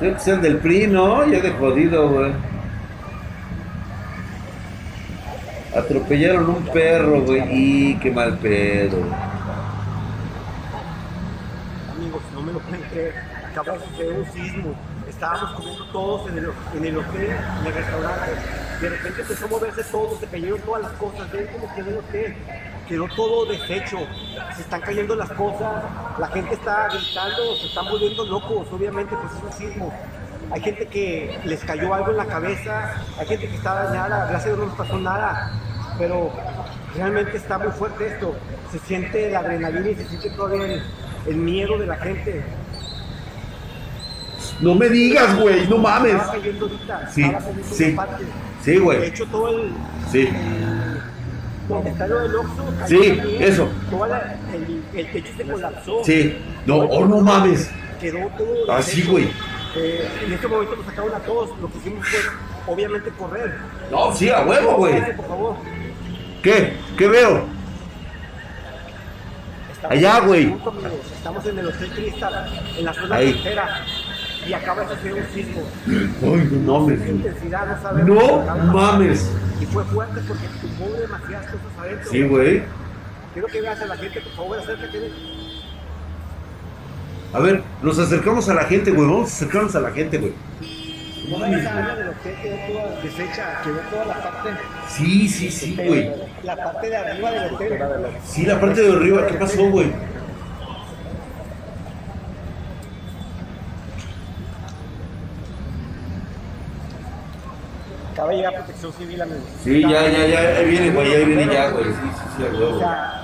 [0.05, 1.25] Debe ser del PRI, ¿no?
[1.25, 2.31] Ya de jodido, güey.
[5.75, 7.41] Atropellaron un perro, güey.
[7.49, 8.99] Y qué mal pedo.
[11.91, 13.15] Amigos, no me lo pueden creer.
[13.49, 14.75] Acaba de un sismo.
[15.09, 18.31] Estábamos comiendo todos en el, en el hotel, en el restaurante.
[18.81, 21.31] De repente empezó a moverse todo, se cayeron todas las cosas.
[21.31, 22.35] Ven cómo quedó el hotel.
[22.87, 23.97] Quedó todo deshecho.
[24.55, 25.83] Se están cayendo las cosas.
[26.19, 28.67] La gente está gritando, se están volviendo locos.
[28.71, 29.93] Obviamente, pues es un sismo.
[30.51, 32.93] Hay gente que les cayó algo en la cabeza.
[33.19, 34.27] Hay gente que está dañada.
[34.27, 35.51] Gracias a Dios no les pasó nada.
[35.97, 36.31] Pero
[36.95, 38.35] realmente está muy fuerte esto.
[38.71, 40.83] Se siente la adrenalina y se siente todavía el,
[41.27, 42.43] el miedo de la gente.
[44.61, 46.13] No me digas, güey, no mames.
[46.13, 47.09] Estaba cayendo ahorita.
[47.11, 47.91] Sí, estaba cayendo sí.
[47.91, 48.23] parte.
[48.63, 49.03] Sí, De güey.
[49.05, 49.71] hecho, todo el.
[50.11, 50.27] Sí.
[50.27, 50.84] el-
[51.67, 53.43] donde está lo del Oxxo, cayó Sí, también.
[53.43, 53.67] eso.
[53.89, 56.03] Toda la- el, el techo se colapsó.
[56.03, 56.37] Sí.
[56.65, 57.69] No, oh, no mames.
[57.99, 58.71] Quedó todo.
[58.71, 59.11] Así, deshecho.
[59.11, 59.29] güey.
[59.77, 61.49] Eh, en este momento nos sacaron a todos.
[61.59, 63.55] Lo que hicimos fue, obviamente, correr.
[63.91, 65.15] No, sí, a huevo, güey.
[65.15, 65.55] Por favor.
[66.43, 66.73] ¿Qué?
[66.97, 67.43] ¿Qué veo?
[69.71, 70.55] Estamos Allá, güey.
[71.15, 72.45] Estamos en el Hotel Cristal,
[72.77, 73.33] en la zona Ahí.
[73.33, 73.81] costera.
[74.47, 75.61] Y acaba de suceder un sismo.
[75.87, 77.09] Ay, no mames.
[77.09, 78.47] Intensidad, no sabemos.
[78.57, 79.31] No mames.
[79.61, 82.11] Y fue fuerte porque tumbó demasiadas cosas adentro.
[82.11, 82.63] Sí, güey.
[83.33, 85.11] Quiero que veas a la gente, por favor, acércate.
[87.33, 89.07] A ver, nos acercamos a la gente, güey.
[89.07, 90.33] Vamos a acercarnos a la gente, güey.
[91.29, 94.49] Toda esa área del hotel quedó toda deshecha, quedó toda la parte,
[94.87, 96.11] Sí, sí, sí, güey.
[96.43, 97.79] la parte de arriba del hotel.
[98.23, 99.91] Sí, la parte de arriba, ¿qué pasó, güey?
[108.15, 109.43] Acaba de llegar protección civil, amigos.
[109.61, 111.83] Sí, ya, ya, ya, ahí viene, güey, ahí viene ya, güey.
[111.83, 112.79] Sí, sí, sí, a O huevo.
[112.79, 113.21] sea,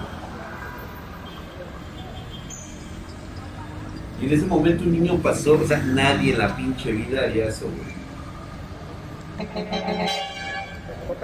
[4.22, 7.48] Y en ese momento un niño pasó, o sea, nadie en la pinche vida haría
[7.48, 8.02] eso, güey.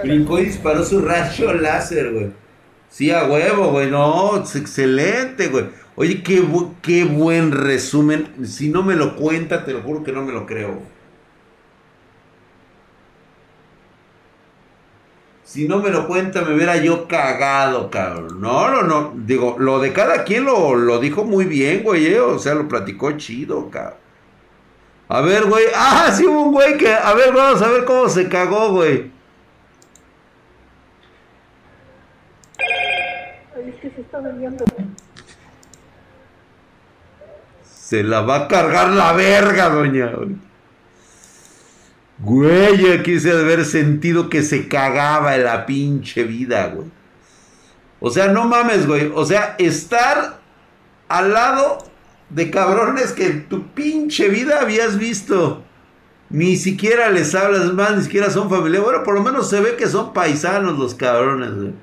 [0.02, 2.30] Brincó y disparó su rayo láser, güey.
[2.88, 3.90] Sí, a huevo, güey.
[3.90, 5.66] No, es excelente, güey.
[5.94, 8.28] Oye, qué, bu- qué buen resumen.
[8.46, 10.80] Si no me lo cuenta, te lo juro que no me lo creo.
[15.48, 18.38] Si no me lo cuenta, me hubiera yo cagado, cabrón.
[18.38, 19.12] No, no, no.
[19.16, 22.06] Digo, lo de cada quien lo, lo dijo muy bien, güey.
[22.06, 23.94] eh, O sea, lo platicó chido, cabrón.
[25.08, 25.64] A ver, güey.
[25.74, 26.92] Ah, sí hubo un güey que...
[26.92, 29.10] A ver, vamos a ver cómo se cagó, güey.
[37.62, 40.12] Se la va a cargar la verga, doña.
[40.14, 40.36] Güey,
[42.20, 46.88] aquí se ha de haber sentido que se cagaba en la pinche vida, güey.
[48.00, 49.10] O sea, no mames, güey.
[49.14, 50.40] O sea, estar
[51.08, 51.78] al lado
[52.30, 55.64] de cabrones que en tu pinche vida habías visto.
[56.30, 58.84] Ni siquiera les hablas más, ni siquiera son familiares.
[58.84, 61.74] Bueno, por lo menos se ve que son paisanos los cabrones, güey.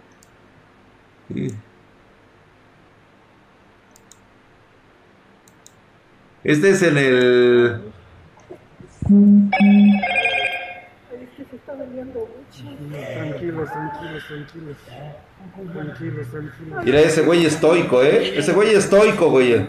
[6.43, 7.81] Este es en el...
[12.65, 14.77] Tranquilos, tranquilos, tranquilos.
[15.73, 16.85] Tranquilos, tranquilos.
[16.85, 18.37] Mira, ese güey estoico, ¿eh?
[18.37, 19.67] Ese güey estoico, güey.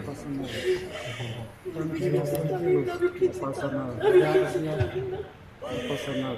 [1.73, 2.85] Tranquilos, tranquilos.
[2.87, 3.93] No pasa nada.
[4.01, 6.37] No pasa nada.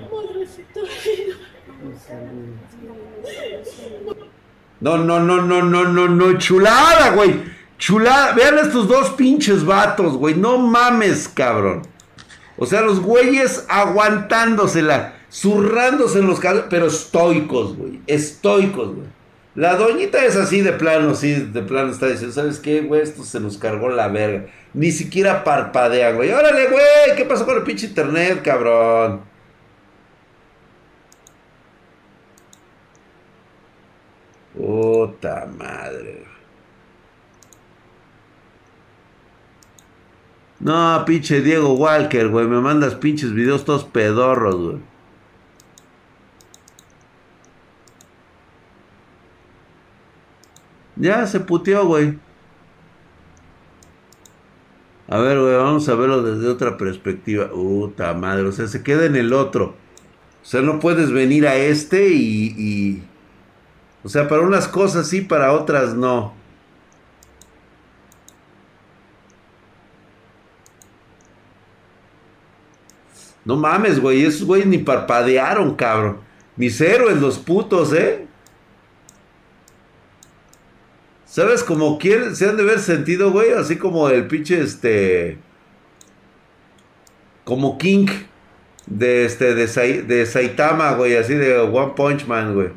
[4.82, 7.41] No, no, no, no, no, no, no, chulada, güey.
[7.78, 8.34] Chulada.
[8.34, 10.36] Vean estos dos pinches vatos, güey.
[10.36, 11.84] No mames, cabrón.
[12.57, 18.00] O sea, los güeyes aguantándosela, zurrándose en los cabellos, pero estoicos, güey.
[18.08, 19.08] Estoicos, güey.
[19.56, 23.02] La doñita es así de plano, sí, de plano está diciendo, ¿sabes qué, güey?
[23.02, 24.46] Esto se nos cargó la verga.
[24.74, 26.32] Ni siquiera parpadea, güey.
[26.32, 29.22] Órale, güey, ¿qué pasó con el pinche internet, cabrón?
[34.56, 36.26] Puta madre.
[40.60, 42.46] No, pinche Diego Walker, güey.
[42.48, 44.89] Me mandas pinches videos todos pedorros, güey.
[51.00, 52.20] Ya se puteó, güey.
[55.08, 57.50] A ver, güey, vamos a verlo desde otra perspectiva.
[57.50, 59.76] Puta madre, o sea, se queda en el otro.
[60.43, 63.04] O sea, no puedes venir a este y.
[64.04, 66.34] O sea, para unas cosas sí, para otras no.
[73.45, 76.20] No mames, güey, esos güeyes ni parpadearon, cabrón.
[76.56, 78.29] Mis héroes, los putos, ¿eh?
[81.30, 83.52] ¿Sabes cómo quieren, se han de ver sentido, güey?
[83.52, 85.38] Así como el pinche, este...
[87.44, 88.08] Como King
[88.88, 92.70] de, este, de, de Saitama, güey, así de One Punch Man, güey.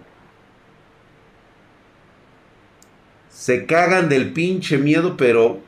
[3.31, 5.61] Se cagan del pinche miedo, pero...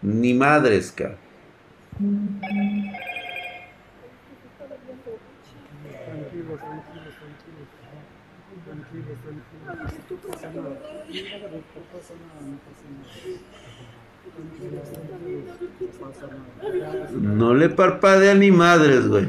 [0.00, 1.18] Ni madres, cabrón.
[17.12, 19.28] No le parpadea ni madres, güey.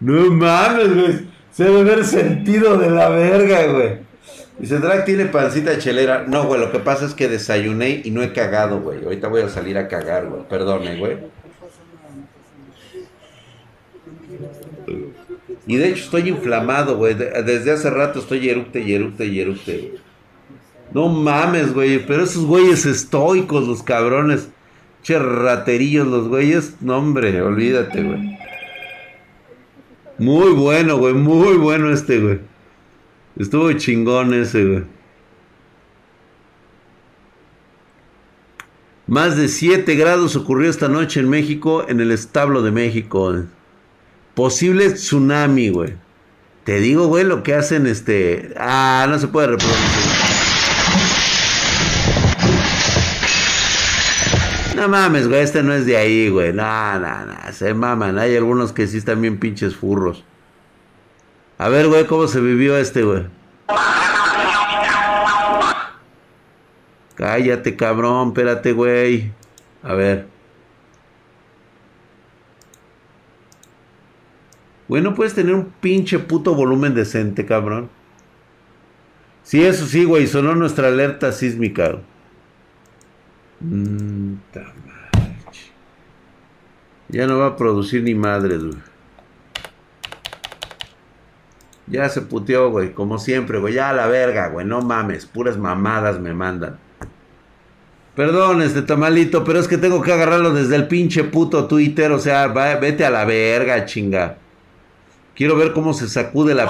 [0.00, 1.28] No mames, güey.
[1.52, 3.98] Se debe ver sentido de la verga, güey.
[4.58, 6.24] Dice, Drag tiene pancita chelera.
[6.26, 9.04] No, güey, lo que pasa es que desayuné y no he cagado, güey.
[9.04, 10.42] Ahorita voy a salir a cagar, güey.
[10.48, 11.18] Perdone, güey.
[15.66, 17.14] Y de hecho estoy inflamado, güey.
[17.14, 19.94] Desde hace rato estoy eructe y eructe y eructe.
[20.92, 22.04] No mames, güey.
[22.04, 24.48] Pero esos güeyes estoicos, los cabrones.
[25.02, 26.76] Che raterillos, los güeyes.
[26.80, 28.38] No, hombre, olvídate, güey.
[30.18, 31.14] Muy bueno, güey.
[31.14, 32.40] Muy bueno este, güey.
[33.38, 34.84] Estuvo chingón ese, güey.
[39.06, 43.44] Más de 7 grados ocurrió esta noche en México, en el establo de México.
[44.34, 45.94] Posible tsunami, güey.
[46.64, 48.54] Te digo, güey, lo que hacen este.
[48.56, 49.82] Ah, no se puede reproducir.
[54.76, 56.52] No mames, güey, este no es de ahí, güey.
[56.52, 58.18] No, no, no, se maman.
[58.18, 60.24] Hay algunos que sí están bien pinches furros.
[61.58, 63.26] A ver, güey, ¿cómo se vivió este, güey?
[67.14, 69.32] Cállate, cabrón, espérate, güey.
[69.82, 70.31] A ver.
[74.92, 77.88] Güey, no puedes tener un pinche puto volumen decente, cabrón.
[79.42, 81.96] Sí, eso sí, güey, sonó nuestra alerta sísmica.
[83.60, 84.34] Mm,
[87.08, 88.74] ya no va a producir ni madre, güey.
[91.86, 93.72] Ya se puteó, güey, como siempre, güey.
[93.72, 94.66] Ya a la verga, güey.
[94.66, 96.78] No mames, puras mamadas me mandan.
[98.14, 102.12] Perdón, este tamalito, pero es que tengo que agarrarlo desde el pinche puto Twitter.
[102.12, 104.41] O sea, vete a la verga, chinga.
[105.34, 106.68] Quiero ver cómo se sacude la...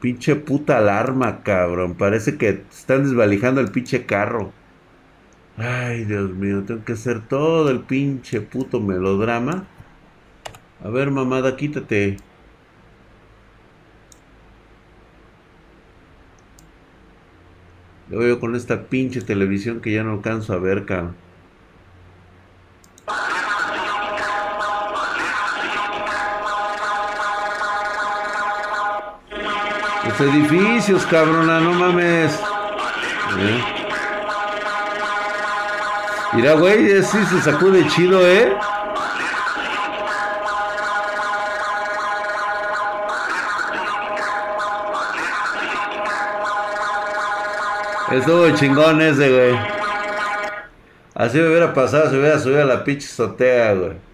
[0.00, 1.94] Pinche puta alarma, cabrón.
[1.94, 4.52] Parece que están desvalijando el pinche carro.
[5.56, 9.66] Ay, Dios mío, tengo que hacer todo el pinche puto melodrama.
[10.84, 12.18] A ver, mamada, quítate.
[18.08, 21.27] Le veo con esta pinche televisión que ya no alcanzo a ver, cabrón.
[30.08, 32.34] Los edificios, cabrona, no mames.
[33.38, 33.64] ¿Eh?
[36.32, 38.56] Mira, güey, sí se sacude chido, ¿eh?
[48.10, 49.58] Estuvo chingón ese, güey.
[51.14, 54.07] Así me hubiera pasado, se hubiera subido a la pinche sotea, güey.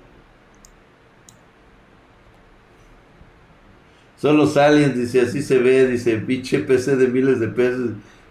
[4.25, 7.91] Son los aliens, dice, así se ve, dice, pinche PC de miles de pesos.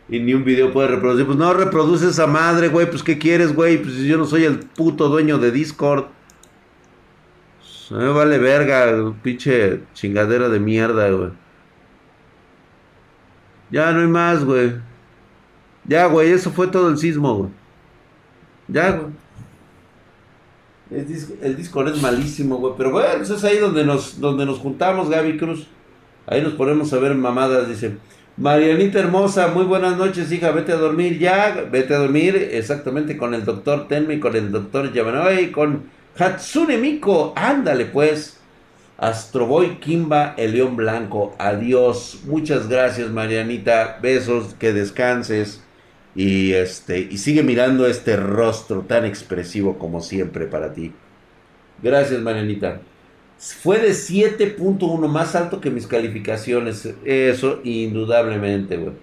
[0.10, 1.28] Y ni un video puede reproducir.
[1.28, 2.89] Pues no reproduce esa madre, güey.
[2.89, 3.78] Pues ¿qué quieres, güey?
[3.78, 6.06] Pues yo no soy el puto dueño de Discord.
[7.91, 11.30] Me vale verga, pinche chingadera de mierda, güey.
[13.70, 14.74] Ya no hay más, güey.
[15.86, 17.50] Ya, güey, eso fue todo el sismo, güey.
[18.68, 19.14] Ya, güey.
[20.89, 22.74] El Discord es malísimo, güey.
[22.78, 25.68] Pero bueno, pues es ahí donde nos, donde nos juntamos, Gaby Cruz.
[26.26, 27.97] Ahí nos ponemos a ver mamadas, dice.
[28.36, 30.51] Marianita hermosa, muy buenas noches, hija.
[30.51, 31.67] Vete a dormir ya.
[31.71, 35.84] Vete a dormir exactamente con el doctor Tenme, con el doctor Yamanoy, con
[36.17, 37.34] Hatsune Miko.
[37.36, 38.39] Ándale, pues.
[38.97, 41.36] Astroboy Kimba, el león blanco.
[41.38, 42.21] Adiós.
[42.26, 43.99] Muchas gracias, Marianita.
[44.01, 45.61] Besos, que descanses.
[46.15, 50.93] Y este y sigue mirando este rostro tan expresivo como siempre para ti.
[51.82, 52.82] Gracias, Marianita.
[53.38, 56.88] Fue de 7.1 más alto que mis calificaciones.
[57.04, 58.94] Eso indudablemente, güey.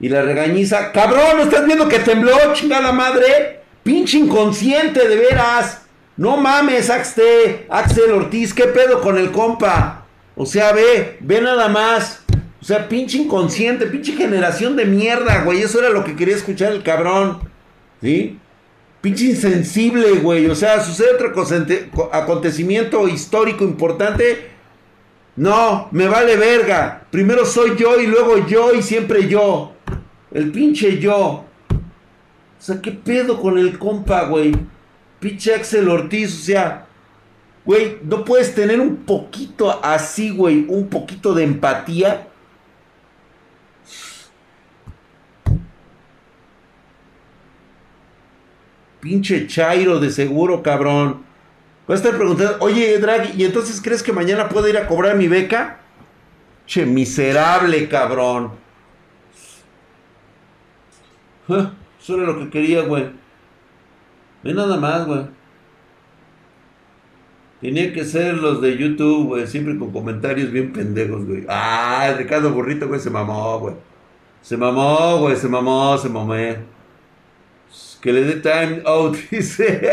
[0.00, 3.60] Y la regañiza, cabrón, ¿no estás viendo que tembló, chingada madre?
[3.82, 5.82] Pinche inconsciente, de veras.
[6.16, 10.06] No mames, Axte, Axel Ortiz, ¿qué pedo con el compa?
[10.36, 12.24] O sea, ve, ve nada más.
[12.60, 15.62] O sea, pinche inconsciente, pinche generación de mierda, güey.
[15.62, 17.40] Eso era lo que quería escuchar el cabrón.
[18.00, 18.38] ¿Sí?
[19.00, 20.46] Pinche insensible, güey.
[20.46, 21.32] O sea, sucede otro
[22.12, 24.50] acontecimiento histórico importante.
[25.36, 27.06] No, me vale verga.
[27.10, 29.72] Primero soy yo y luego yo y siempre yo.
[30.32, 31.16] El pinche yo.
[31.16, 31.46] O
[32.58, 34.52] sea, ¿qué pedo con el compa, güey?
[35.20, 36.86] Pinche Axel Ortiz, o sea.
[37.64, 40.66] Güey, ¿no puedes tener un poquito así, güey?
[40.68, 42.28] Un poquito de empatía.
[49.00, 51.22] Pinche Chairo de seguro, cabrón.
[51.88, 55.16] Va a estar preguntando, oye, Drag, ¿y entonces crees que mañana puedo ir a cobrar
[55.16, 55.80] mi beca?
[56.66, 58.50] Che, miserable, cabrón.
[61.48, 63.10] Eso era lo que quería, güey.
[64.42, 65.22] Ve nada más, güey.
[67.60, 71.44] Tenía que ser los de YouTube, güey, siempre con comentarios bien pendejos, güey.
[71.48, 73.74] Ah, el Ricardo Burrito, güey, se mamó, güey.
[74.42, 76.58] Se mamó, güey, se mamó, se mamé.
[78.00, 79.90] Que le dé time out, dice.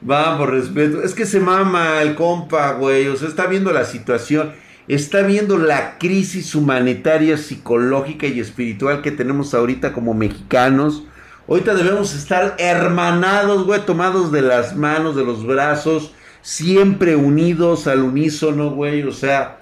[0.00, 1.02] Vamos, respeto.
[1.02, 3.08] Es que se mama el compa, güey.
[3.08, 4.52] O sea, está viendo la situación.
[4.88, 11.02] Está viendo la crisis humanitaria, psicológica y espiritual que tenemos ahorita como mexicanos.
[11.48, 18.02] Ahorita debemos estar hermanados, güey, tomados de las manos, de los brazos, siempre unidos al
[18.02, 19.02] unísono, güey.
[19.02, 19.55] O sea,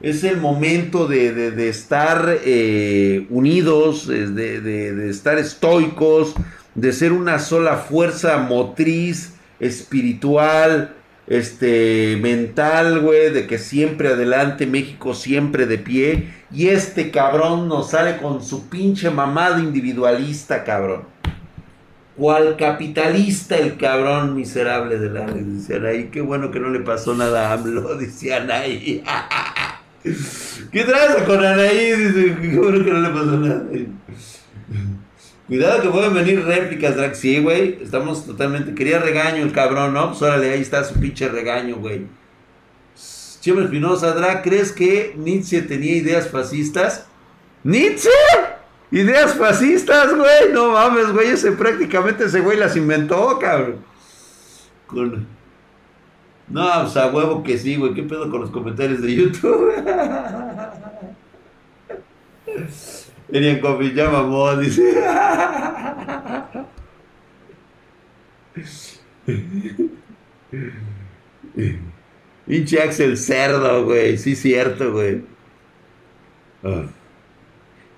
[0.00, 6.34] es el momento de, de- estar eh, unidos, eh, de, de- estar estoicos,
[6.74, 10.94] de ser una sola fuerza motriz, espiritual,
[11.26, 16.28] este, mental, güey, de que siempre adelante, México siempre de pie.
[16.52, 21.02] Y este cabrón nos sale con su pinche mamada individualista, cabrón.
[22.16, 26.08] Cual capitalista el cabrón miserable de la decían ahí.
[26.12, 29.02] Qué bueno que no le pasó nada a AMLO, decían ahí.
[30.02, 31.92] ¿Qué traes con Anaí?
[31.92, 33.64] Dice, qué bueno que no le pasó nada.
[35.46, 37.16] Cuidado que pueden venir réplicas, Drag.
[37.16, 37.78] Sí, güey.
[37.82, 38.74] Estamos totalmente.
[38.74, 40.10] Quería regaño el cabrón, ¿no?
[40.10, 42.06] Pues órale, ahí está su pinche regaño, güey.
[43.40, 47.06] Chema Espinosa, Drag, ¿crees que Nietzsche tenía ideas fascistas?
[47.64, 48.10] ¿Nietzsche?
[48.90, 50.52] ¿Ideas fascistas, güey?
[50.52, 51.28] No mames, güey.
[51.28, 53.84] Ese prácticamente ese güey las inventó, cabrón.
[54.86, 55.37] Con...
[56.50, 57.94] No, pues a huevo que sí, güey.
[57.94, 59.72] ¿Qué pedo con los comentarios de YouTube?
[63.28, 63.78] Venían con
[64.30, 64.94] mod, dice.
[72.46, 74.16] Pinche Axel cerdo, güey.
[74.16, 75.22] Sí, cierto, güey.
[76.62, 76.86] Ah.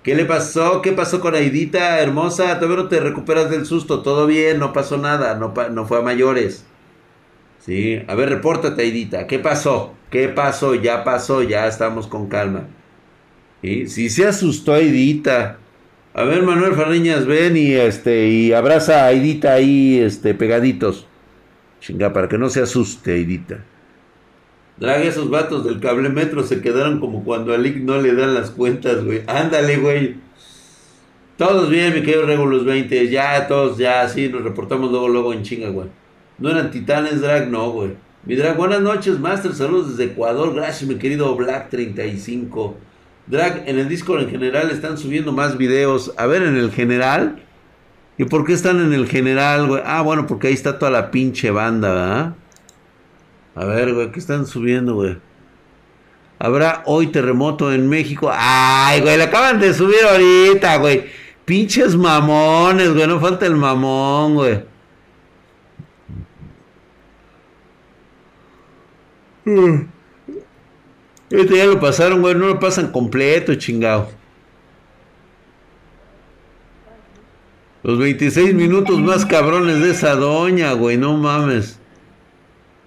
[0.03, 0.81] ¿Qué le pasó?
[0.83, 2.59] ¿Qué pasó con Aidita, hermosa?
[2.59, 4.03] Todavía no te recuperas del susto.
[4.03, 5.35] Todo bien, no pasó nada.
[5.37, 6.70] No, no fue a mayores.
[7.61, 9.27] Sí, a ver, repórtate, Aidita.
[9.27, 9.95] ¿Qué pasó?
[10.11, 10.75] ¿Qué pasó?
[10.75, 12.69] Ya pasó, ya estamos con calma.
[13.63, 15.59] Sí, sí se asustó Aidita.
[16.15, 21.07] A ver, Manuel Farriñas, ven y este y abraza a Aidita ahí, este, pegaditos.
[21.81, 23.65] Chinga, para que no se asuste, Aidita.
[24.79, 28.33] Drag, esos vatos del cable metro se quedaron como cuando a Lick no le dan
[28.33, 29.23] las cuentas, güey.
[29.27, 30.17] Ándale, güey.
[31.37, 33.09] Todos bien, mi querido Rego los 20.
[33.11, 35.89] Ya, todos, ya, sí, nos reportamos luego, luego en chinga, güey.
[36.41, 37.91] No eran titanes, Drag, no, güey.
[38.25, 39.55] Mi Drag, buenas noches, Master.
[39.55, 40.55] Saludos desde Ecuador.
[40.55, 42.75] Gracias, mi querido Black35.
[43.27, 46.15] Drag, en el Discord en general están subiendo más videos.
[46.17, 47.43] A ver, en el general.
[48.17, 49.83] ¿Y por qué están en el general, güey?
[49.85, 52.35] Ah, bueno, porque ahí está toda la pinche banda, ¿verdad?
[53.55, 55.19] A ver, güey, ¿qué están subiendo, güey?
[56.39, 58.31] Habrá hoy terremoto en México.
[58.33, 61.05] Ay, güey, lo acaban de subir ahorita, güey.
[61.45, 63.07] Pinches mamones, güey.
[63.07, 64.70] No falta el mamón, güey.
[71.31, 72.35] Este ya lo pasaron, güey.
[72.35, 74.11] No lo pasan completo, chingado.
[77.83, 80.99] Los 26 minutos más cabrones de esa doña, güey.
[80.99, 81.79] No mames.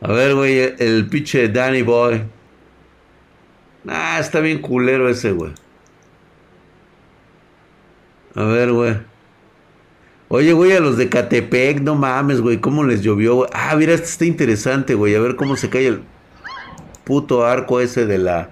[0.02, 2.24] A ver, güey, el pinche Danny Boy.
[3.88, 5.54] Ah, está bien culero ese, güey.
[8.36, 8.98] A ver, güey.
[10.28, 13.50] Oye, güey, a los de Catepec, no mames, güey, ¿cómo les llovió, güey?
[13.54, 15.16] Ah, mira, este está interesante, güey.
[15.16, 16.02] A ver cómo se cae el
[17.04, 18.50] puto arco ese de la...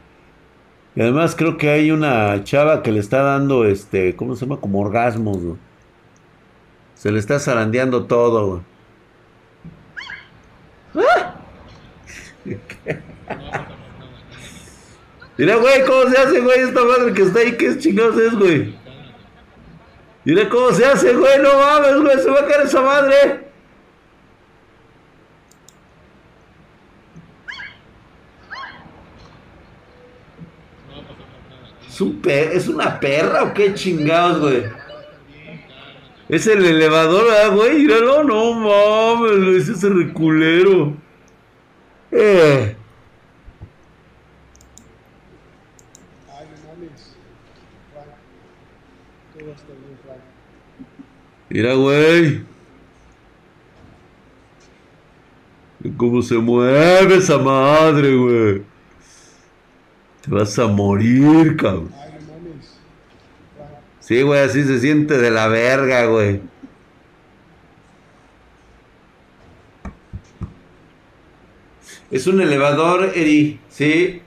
[0.96, 4.60] Y además creo que hay una chava que le está dando, este, ¿cómo se llama?
[4.60, 5.58] Como orgasmos, güey.
[6.96, 8.62] Se le está zarandeando todo, güey.
[15.38, 16.60] Mira, güey, ¿cómo se hace, güey?
[16.60, 18.76] Esta madre que está ahí, ¿qué chingados es, güey?
[20.24, 23.41] Mira cómo se hace, güey, no mames, güey, se va a caer esa madre.
[32.02, 34.64] ¿Es, un per ¿Es una perra o qué chingados, güey?
[36.30, 37.78] Es el elevador, ¿verdad, güey?
[37.78, 40.96] Míralo, no mames, ese es el reculero.
[42.12, 42.76] Eh.
[46.28, 46.46] Ay.
[51.50, 52.42] Mira, güey.
[55.98, 58.71] ¿Cómo se mueve esa madre, güey?
[60.22, 61.92] Te vas a morir, cabrón.
[64.00, 66.42] Sí, güey, así se siente de la verga, güey.
[72.10, 74.22] Es un elevador, Eri, sí.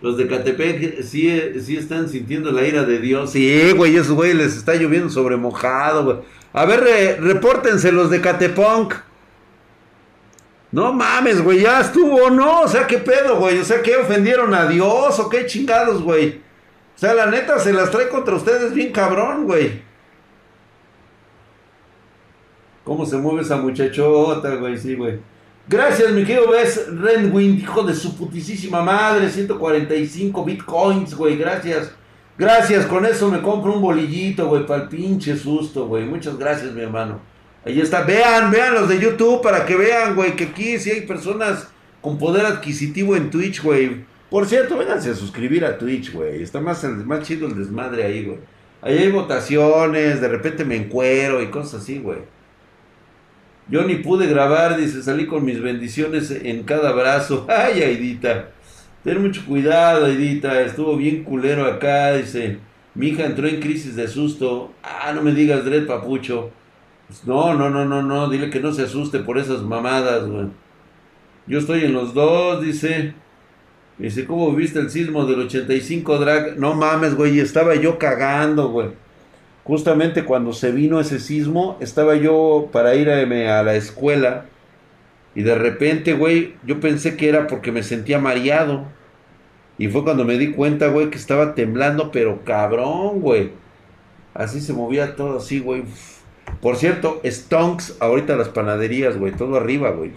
[0.00, 1.30] Los de Catepec sí,
[1.60, 3.32] sí están sintiendo la ira de Dios.
[3.32, 6.16] Sí, güey, esos güey les está lloviendo sobre mojado, güey.
[6.52, 8.94] A ver, re- repórtense los de Catepunk.
[10.76, 12.60] No mames, güey, ya estuvo, ¿no?
[12.60, 13.58] O sea, ¿qué pedo, güey?
[13.60, 16.42] O sea, ¿qué ofendieron a Dios o qué chingados, güey?
[16.94, 19.80] O sea, la neta se las trae contra ustedes bien cabrón, güey.
[22.84, 24.76] ¿Cómo se mueve esa muchachota, güey?
[24.76, 25.18] Sí, güey.
[25.66, 29.30] Gracias, mi querido Bess Renwind, hijo de su putisísima madre.
[29.30, 31.38] 145 bitcoins, güey.
[31.38, 31.90] Gracias.
[32.36, 36.04] Gracias, con eso me compro un bolillito, güey, para el pinche susto, güey.
[36.04, 37.18] Muchas gracias, mi hermano.
[37.66, 38.02] Ahí está.
[38.02, 41.68] Vean, vean los de YouTube para que vean, güey, que aquí sí hay personas
[42.00, 44.04] con poder adquisitivo en Twitch, güey.
[44.30, 46.42] Por cierto, vénganse a suscribir a Twitch, güey.
[46.42, 48.38] Está más, más chido el desmadre ahí, güey.
[48.82, 52.18] Ahí hay votaciones, de repente me encuero y cosas así, güey.
[53.68, 57.46] Yo ni pude grabar, dice, salí con mis bendiciones en cada brazo.
[57.50, 58.50] Ay, Aidita.
[59.02, 60.60] Ten mucho cuidado, Aidita.
[60.62, 62.58] Estuvo bien culero acá, dice.
[62.94, 64.72] Mi hija entró en crisis de susto.
[64.84, 66.52] Ah, no me digas, Dred Papucho.
[67.06, 68.28] Pues no, no, no, no, no.
[68.28, 70.46] Dile que no se asuste por esas mamadas, güey.
[71.46, 73.14] Yo estoy en los dos, dice.
[73.98, 76.58] Dice, ¿cómo viste el sismo del 85 drag?
[76.58, 78.90] No mames, güey, estaba yo cagando, güey.
[79.64, 84.44] Justamente cuando se vino ese sismo, estaba yo para irme a la escuela
[85.36, 88.86] y de repente, güey, yo pensé que era porque me sentía mareado.
[89.76, 93.52] Y fue cuando me di cuenta, güey, que estaba temblando, pero cabrón, güey.
[94.32, 95.84] Así se movía todo así, güey.
[96.60, 100.12] Por cierto, Stonks, ahorita las panaderías, güey, todo arriba, güey.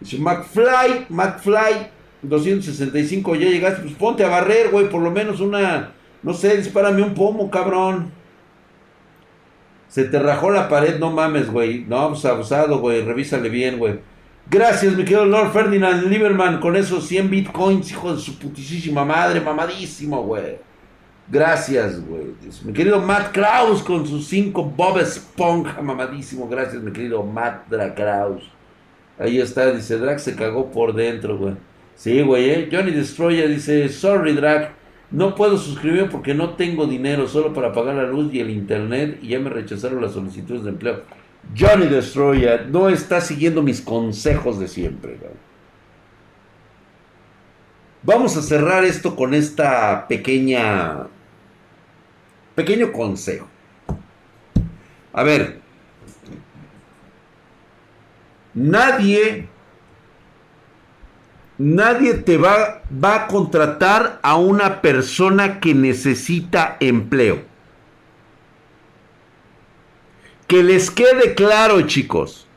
[0.00, 1.90] Dice, McFly, McFly,
[2.22, 5.92] 265, ya llegaste, pues ponte a barrer, güey, por lo menos una,
[6.22, 8.12] no sé, dispárame un pomo, cabrón.
[9.88, 11.84] Se te rajó la pared, no mames, güey.
[11.88, 13.98] No, pues abusado, güey, revísale bien, güey.
[14.48, 19.40] Gracias, mi querido Lord Ferdinand Lieberman, con esos 100 bitcoins, hijo de su putísima madre,
[19.40, 20.58] mamadísimo, güey.
[21.30, 22.34] Gracias, güey.
[22.64, 26.48] Mi querido Matt Kraus con sus 5 Bob Esponja, mamadísimo.
[26.48, 28.42] Gracias, mi querido Matt Dra Kraus.
[29.16, 31.54] Ahí está, dice Drag se cagó por dentro, güey.
[31.94, 32.68] Sí, güey, ¿eh?
[32.72, 34.72] Johnny Destroyer dice, sorry, Drag,
[35.10, 39.18] no puedo suscribirme porque no tengo dinero solo para pagar la luz y el internet
[39.22, 41.02] y ya me rechazaron las solicitudes de empleo.
[41.56, 45.32] Johnny Destroyer no está siguiendo mis consejos de siempre, güey.
[48.02, 51.06] Vamos a cerrar esto con esta pequeña...
[52.54, 53.48] Pequeño consejo.
[55.12, 55.60] A ver,
[58.54, 59.46] Nadie,
[61.56, 67.42] nadie te va, va a contratar a una persona que necesita empleo.
[70.48, 72.48] Que les quede claro, chicos.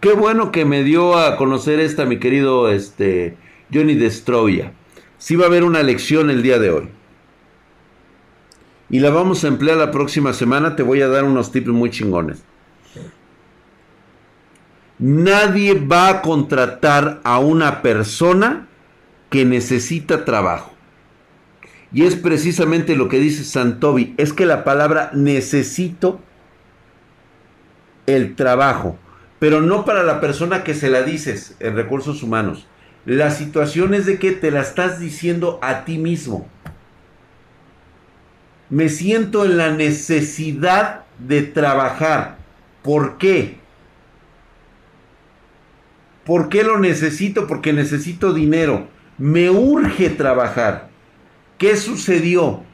[0.00, 3.36] Qué bueno que me dio a conocer esta, mi querido este,
[3.74, 4.72] Johnny Destroya.
[5.18, 6.88] Sí va a haber una lección el día de hoy.
[8.88, 10.76] Y la vamos a emplear la próxima semana.
[10.76, 12.42] Te voy a dar unos tips muy chingones.
[14.98, 18.68] Nadie va a contratar a una persona
[19.28, 20.72] que necesita trabajo.
[21.92, 24.14] Y es precisamente lo que dice Santobi.
[24.16, 26.20] Es que la palabra necesito
[28.06, 28.98] el trabajo.
[29.38, 32.66] Pero no para la persona que se la dices en recursos humanos.
[33.04, 36.48] La situación es de que te la estás diciendo a ti mismo.
[38.68, 42.38] Me siento en la necesidad de trabajar.
[42.82, 43.58] ¿Por qué?
[46.24, 47.46] ¿Por qué lo necesito?
[47.46, 48.88] Porque necesito dinero.
[49.18, 50.88] Me urge trabajar.
[51.58, 52.64] ¿Qué sucedió?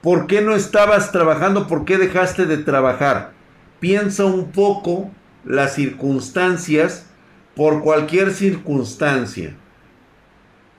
[0.00, 1.66] ¿Por qué no estabas trabajando?
[1.66, 3.32] ¿Por qué dejaste de trabajar?
[3.80, 5.10] Piensa un poco
[5.44, 7.06] las circunstancias
[7.54, 9.56] por cualquier circunstancia.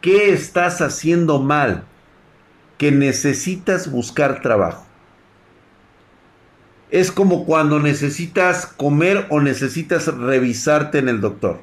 [0.02, 1.86] ¿Qué estás haciendo mal?
[2.78, 4.86] Que necesitas buscar trabajo.
[6.92, 11.60] Es como cuando necesitas comer o necesitas revisarte en el doctor.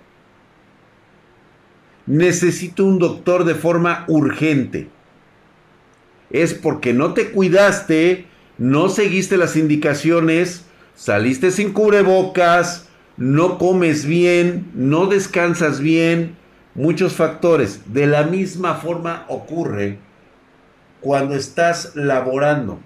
[2.06, 4.88] Necesito un doctor de forma urgente.
[6.30, 8.26] Es porque no te cuidaste,
[8.58, 10.64] no seguiste las indicaciones,
[10.96, 16.36] saliste sin cubrebocas, no comes bien, no descansas bien,
[16.74, 17.92] muchos factores.
[17.92, 19.98] De la misma forma ocurre
[21.00, 22.80] cuando estás laborando.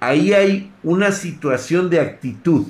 [0.00, 2.66] Ahí hay una situación de actitud.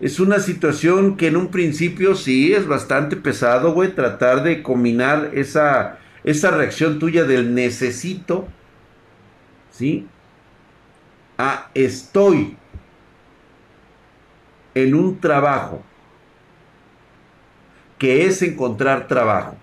[0.00, 5.30] Es una situación que en un principio sí es bastante pesado, güey, tratar de combinar
[5.34, 8.48] esa, esa reacción tuya del necesito,
[9.70, 10.06] ¿sí?
[11.38, 12.56] A estoy
[14.74, 15.82] en un trabajo,
[17.98, 19.56] que es encontrar trabajo.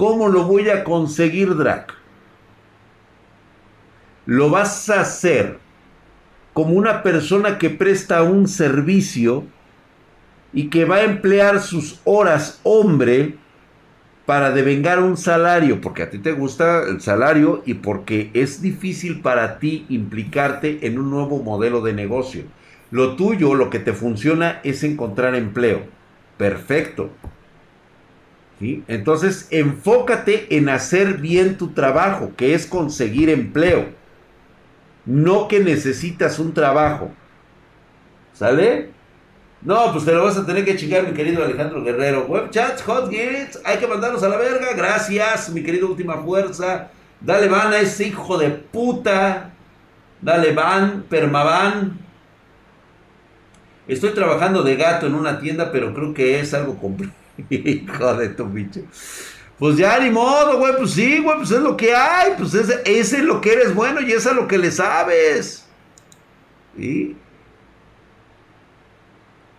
[0.00, 1.92] ¿Cómo lo voy a conseguir, Drac?
[4.24, 5.58] Lo vas a hacer
[6.54, 9.44] como una persona que presta un servicio
[10.54, 13.34] y que va a emplear sus horas hombre
[14.24, 19.20] para devengar un salario, porque a ti te gusta el salario y porque es difícil
[19.20, 22.44] para ti implicarte en un nuevo modelo de negocio.
[22.90, 25.82] Lo tuyo, lo que te funciona es encontrar empleo.
[26.38, 27.10] Perfecto.
[28.60, 33.86] Entonces, enfócate en hacer bien tu trabajo, que es conseguir empleo.
[35.06, 37.10] No que necesitas un trabajo.
[38.34, 38.90] ¿Sale?
[39.62, 42.26] No, pues te lo vas a tener que chingar, mi querido Alejandro Guerrero.
[42.26, 44.74] Web chats, hot gates, hay que mandarlos a la verga.
[44.74, 46.90] Gracias, mi querido Última Fuerza.
[47.20, 49.52] Dale van a ese hijo de puta.
[50.20, 51.98] Dale van, permavan.
[53.88, 57.19] Estoy trabajando de gato en una tienda, pero creo que es algo complicado.
[57.48, 58.80] Hijo de tu bicho.
[59.58, 62.80] Pues ya ni modo, güey, pues sí, güey, pues es lo que hay, pues ese,
[62.84, 65.66] ese es lo que eres bueno y es a lo que le sabes.
[66.76, 67.16] ¿Sí?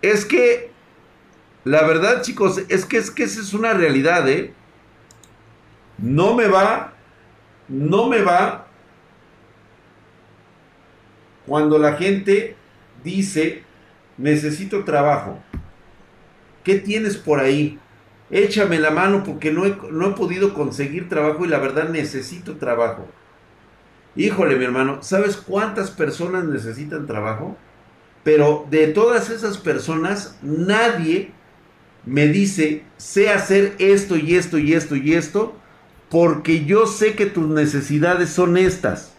[0.01, 0.71] Es que,
[1.63, 4.53] la verdad, chicos, es que, es que esa es una realidad, ¿eh?
[5.99, 6.93] No me va,
[7.67, 8.65] no me va
[11.45, 12.55] cuando la gente
[13.03, 13.63] dice,
[14.17, 15.39] necesito trabajo.
[16.63, 17.79] ¿Qué tienes por ahí?
[18.29, 22.57] Échame la mano porque no he, no he podido conseguir trabajo y la verdad necesito
[22.57, 23.07] trabajo.
[24.15, 27.57] Híjole, mi hermano, ¿sabes cuántas personas necesitan trabajo?
[28.23, 31.31] Pero de todas esas personas, nadie
[32.05, 35.55] me dice, sé hacer esto y esto y esto y esto,
[36.09, 39.13] porque yo sé que tus necesidades son estas.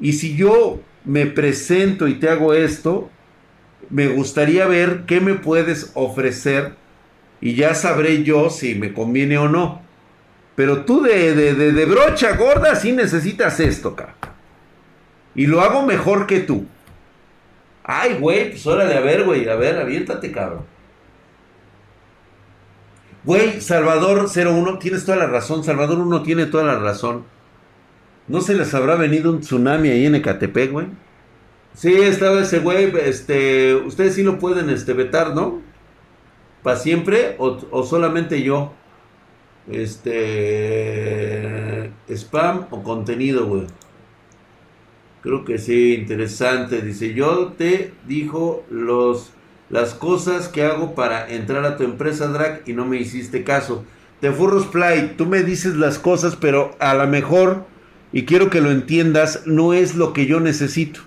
[0.00, 3.10] Y si yo me presento y te hago esto,
[3.90, 6.74] me gustaría ver qué me puedes ofrecer
[7.40, 9.82] y ya sabré yo si me conviene o no.
[10.56, 14.16] Pero tú de, de, de, brocha gorda sí necesitas esto, cabrón.
[15.34, 16.66] Y lo hago mejor que tú.
[17.82, 20.64] Ay, güey, pues órale, a ver, güey, a ver, aviéntate, cabrón.
[23.24, 25.64] Güey, Salvador 01, tienes toda la razón.
[25.64, 27.24] Salvador 1 tiene toda la razón.
[28.28, 30.86] ¿No se les habrá venido un tsunami ahí en Ecatepec, güey?
[31.74, 35.60] Sí, estaba ese güey, este, ustedes sí lo pueden este, vetar, ¿no?
[36.62, 38.72] ¿Para siempre o, o solamente yo?
[39.70, 40.20] Este,
[42.08, 43.66] spam o contenido, güey.
[45.22, 46.82] Creo que sí, interesante.
[46.82, 49.32] Dice, yo te dijo los,
[49.70, 53.84] las cosas que hago para entrar a tu empresa, Drag, y no me hiciste caso.
[54.20, 57.66] Te furros Play, tú me dices las cosas, pero a lo mejor
[58.12, 61.00] y quiero que lo entiendas, no es lo que yo necesito.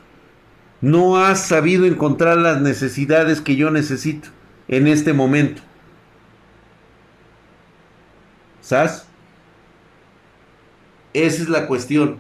[0.82, 4.30] No has sabido encontrar las necesidades que yo necesito
[4.68, 5.62] en este momento.
[8.62, 9.06] ¿Sabes?
[11.14, 12.20] Esa es la cuestión.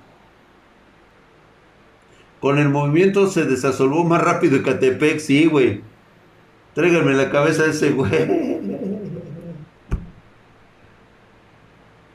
[2.39, 5.81] Con el movimiento se desasolvó más rápido Catepec, sí, güey.
[6.73, 8.57] Tráiganme la cabeza de ese güey.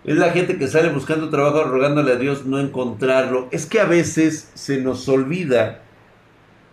[0.05, 3.49] Es la gente que sale buscando trabajo rogándole a Dios no encontrarlo.
[3.53, 5.83] Es que a veces se nos olvida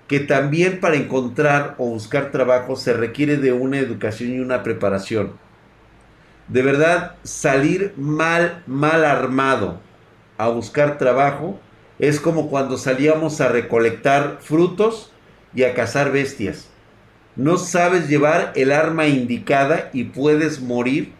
[0.10, 5.34] que también para encontrar o buscar trabajo se requiere de una educación y una preparación.
[6.48, 9.80] De verdad, salir mal, mal armado
[10.40, 11.60] a buscar trabajo
[12.00, 15.12] es como cuando salíamos a recolectar frutos
[15.54, 16.70] y a cazar bestias.
[17.36, 21.14] No sabes llevar el arma indicada y puedes morir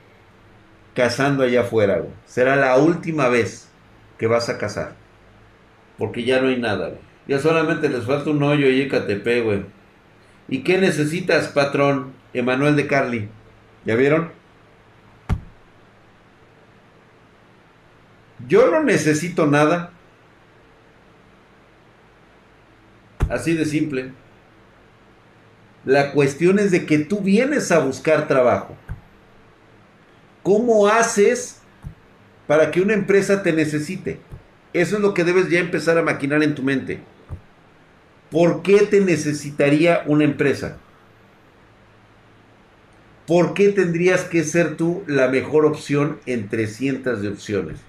[0.96, 2.02] cazando allá afuera.
[2.26, 3.70] Será la última vez
[4.18, 4.96] que vas a cazar.
[6.00, 6.94] Porque ya no hay nada.
[7.30, 9.64] Ya solamente les falta un hoyo y KTP, güey.
[10.48, 12.12] ¿Y qué necesitas, patrón?
[12.34, 13.30] Emanuel de Carly.
[13.86, 14.32] ¿Ya vieron?
[18.48, 19.92] Yo no necesito nada.
[23.30, 24.12] Así de simple.
[25.86, 28.76] La cuestión es de que tú vienes a buscar trabajo.
[30.42, 31.62] ¿Cómo haces
[32.48, 34.20] para que una empresa te necesite?
[34.74, 37.04] Eso es lo que debes ya empezar a maquinar en tu mente.
[38.32, 40.78] ¿Por qué te necesitaría una empresa?
[43.26, 47.80] ¿Por qué tendrías que ser tú la mejor opción entre cientos de opciones?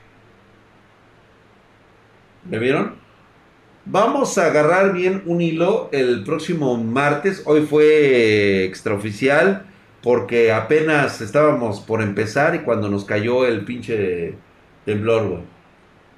[2.48, 2.94] ¿Me vieron?
[3.86, 7.42] Vamos a agarrar bien un hilo el próximo martes.
[7.46, 9.66] Hoy fue extraoficial
[10.02, 14.34] porque apenas estábamos por empezar y cuando nos cayó el pinche
[14.84, 15.59] temblor, güey.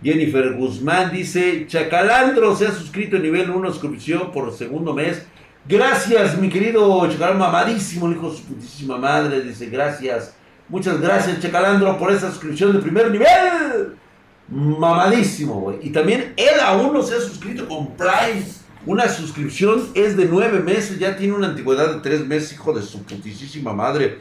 [0.03, 5.23] Jennifer Guzmán dice, Chacalandro se ha suscrito a nivel 1 suscripción por segundo mes.
[5.69, 9.43] Gracias, mi querido Chacalandro, mamadísimo, hijo de su putísima madre.
[9.43, 10.35] Dice, gracias.
[10.69, 13.97] Muchas gracias, Chacalandro, por esa suscripción de primer nivel.
[14.49, 15.79] Mamadísimo, güey.
[15.83, 18.45] Y también él aún no se ha suscrito con Prime.
[18.85, 22.83] Una suscripción es de nueve meses, ya tiene una antigüedad de tres meses, hijo de
[22.83, 24.19] su putísima madre.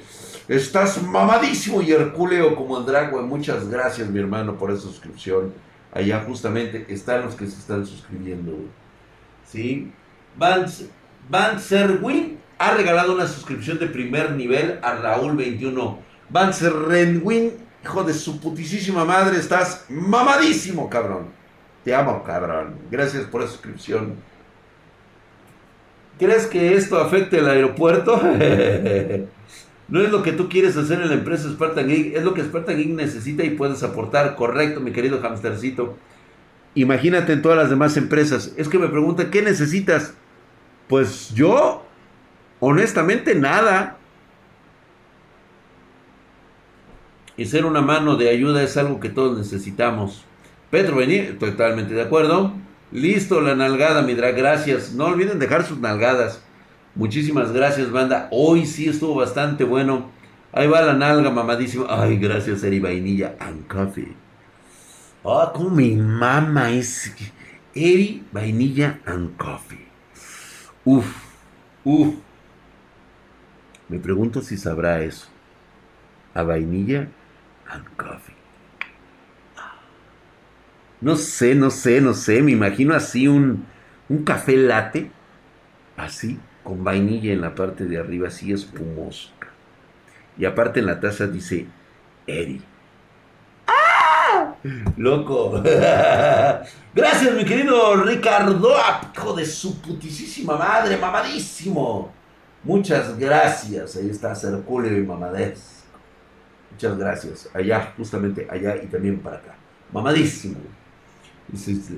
[0.47, 3.25] Estás mamadísimo y hercúleo como el drag, güey.
[3.25, 5.51] Muchas gracias, mi hermano, por esa suscripción.
[5.93, 8.53] Allá justamente están los que se están suscribiendo.
[9.45, 9.91] ¿Sí?
[10.37, 10.65] Van,
[12.57, 15.99] ha regalado una suscripción de primer nivel a Raúl 21.
[16.29, 17.21] Van Serwin
[17.83, 21.29] Hijo de su putísima madre, estás mamadísimo, cabrón.
[21.83, 22.75] Te amo, cabrón.
[22.91, 24.15] Gracias por la suscripción.
[26.19, 28.21] ¿Crees que esto afecte el aeropuerto?
[29.91, 32.41] no es lo que tú quieres hacer en la empresa Spartan Geek, es lo que
[32.41, 34.35] Spartan Geek necesita y puedes aportar.
[34.35, 35.97] Correcto, mi querido hamstercito.
[36.73, 38.53] Imagínate en todas las demás empresas.
[38.57, 40.15] Es que me pregunta, ¿qué necesitas?
[40.87, 41.85] Pues yo,
[42.59, 43.97] honestamente, nada.
[47.41, 50.23] y ser una mano de ayuda es algo que todos necesitamos.
[50.69, 52.53] Pedro venir, totalmente de acuerdo.
[52.91, 54.93] Listo, la nalgada, mi drag, gracias.
[54.93, 56.43] No olviden dejar sus nalgadas.
[56.95, 58.27] Muchísimas gracias, banda.
[58.31, 60.09] Hoy sí estuvo bastante bueno.
[60.51, 61.85] Ahí va la nalga, mamadísimo.
[61.89, 64.13] Ay, gracias, Eri Vainilla and Coffee.
[65.23, 67.13] Ah, como mi mama es.
[67.73, 69.87] Eri Vainilla and Coffee.
[70.83, 71.05] Uf,
[71.83, 72.15] uf.
[73.87, 75.27] Me pregunto si sabrá eso.
[76.33, 77.09] A vainilla
[77.97, 78.35] coffee.
[81.01, 82.41] No sé, no sé, no sé.
[82.41, 83.65] Me imagino así un,
[84.07, 85.11] un café latte.
[85.97, 89.29] Así, con vainilla en la parte de arriba, así espumoso.
[90.37, 91.67] Y aparte en la taza dice
[92.25, 92.61] Eri.
[93.67, 94.55] ¡Ah!
[94.97, 95.61] Loco.
[96.93, 98.75] Gracias, mi querido Ricardo.
[99.13, 102.11] Hijo de su putísima madre, mamadísimo.
[102.63, 103.95] Muchas gracias.
[103.95, 105.83] Ahí está Cerculio y Mamadez.
[106.71, 107.49] Muchas gracias.
[107.53, 109.55] Allá, justamente allá y también para acá.
[109.91, 110.59] Mamadísimo.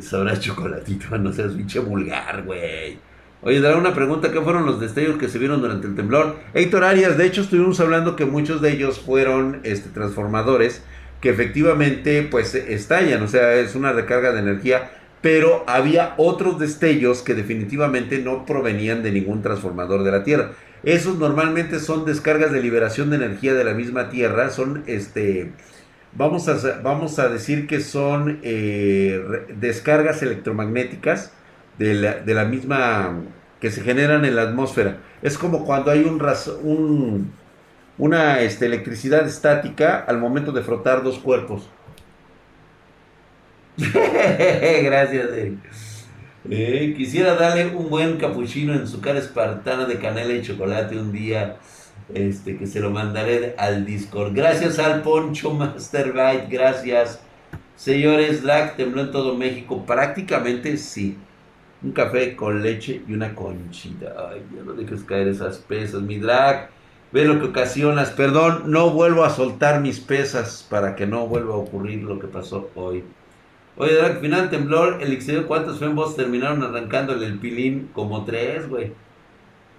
[0.01, 2.97] Sabrá chocolatito, no seas pinche vulgar, güey.
[3.45, 6.37] Oye, dará una pregunta, ¿qué fueron los destellos que se vieron durante el temblor?
[6.53, 10.81] Héctor Arias, de hecho estuvimos hablando que muchos de ellos fueron este, transformadores
[11.19, 14.91] que efectivamente pues estallan, o sea, es una recarga de energía,
[15.21, 20.51] pero había otros destellos que definitivamente no provenían de ningún transformador de la Tierra.
[20.83, 25.51] Esos normalmente son descargas de liberación de energía de la misma Tierra, son este...
[26.13, 29.21] Vamos a, vamos a decir que son eh,
[29.59, 31.33] descargas electromagnéticas
[31.77, 33.21] de la, misma
[33.59, 34.97] que se generan en la atmósfera.
[35.21, 36.21] Es como cuando hay un,
[36.63, 37.33] un
[37.97, 41.69] una este, electricidad estática al momento de frotar dos cuerpos.
[43.77, 45.59] Gracias, Eric.
[46.49, 51.11] Eh, quisiera darle un buen capuchino en su cara espartana de canela y chocolate un
[51.11, 51.57] día.
[52.13, 54.33] Este, que se lo mandaré al Discord.
[54.35, 57.21] Gracias al Poncho Masterbite, gracias.
[57.77, 59.85] Señores, Drag tembló en todo México.
[59.85, 61.17] Prácticamente sí.
[61.83, 64.15] Un café con leche y una conchita.
[64.31, 66.69] Ay, ya no dejes caer esas pesas, mi drag.
[67.11, 68.11] Ve lo que ocasionas.
[68.11, 72.27] Perdón, no vuelvo a soltar mis pesas para que no vuelva a ocurrir lo que
[72.27, 73.03] pasó hoy.
[73.75, 77.89] Oye, Drag, final temblor, el exterior, ¿cuántos fembots terminaron arrancándole el pilín?
[77.93, 78.93] Como tres, güey.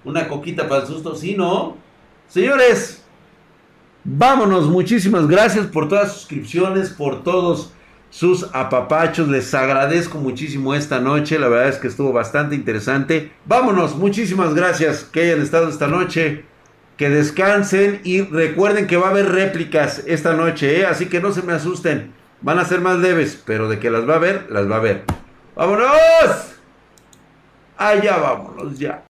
[0.05, 1.77] Una coquita para el susto, sí, ¿no?
[2.27, 3.05] Señores,
[4.03, 4.69] vámonos.
[4.69, 7.73] Muchísimas gracias por todas sus suscripciones, por todos
[8.15, 9.27] sus apapachos.
[9.29, 11.37] Les agradezco muchísimo esta noche.
[11.37, 13.33] La verdad es que estuvo bastante interesante.
[13.45, 13.97] Vámonos.
[13.97, 16.45] Muchísimas gracias que hayan estado esta noche.
[16.97, 20.87] Que descansen y recuerden que va a haber réplicas esta noche, ¿eh?
[20.87, 22.13] así que no se me asusten.
[22.41, 24.81] Van a ser más leves, pero de que las va a ver, las va a
[24.81, 25.03] ver.
[25.57, 25.89] ¡Vámonos!
[27.77, 29.03] Allá vámonos ya.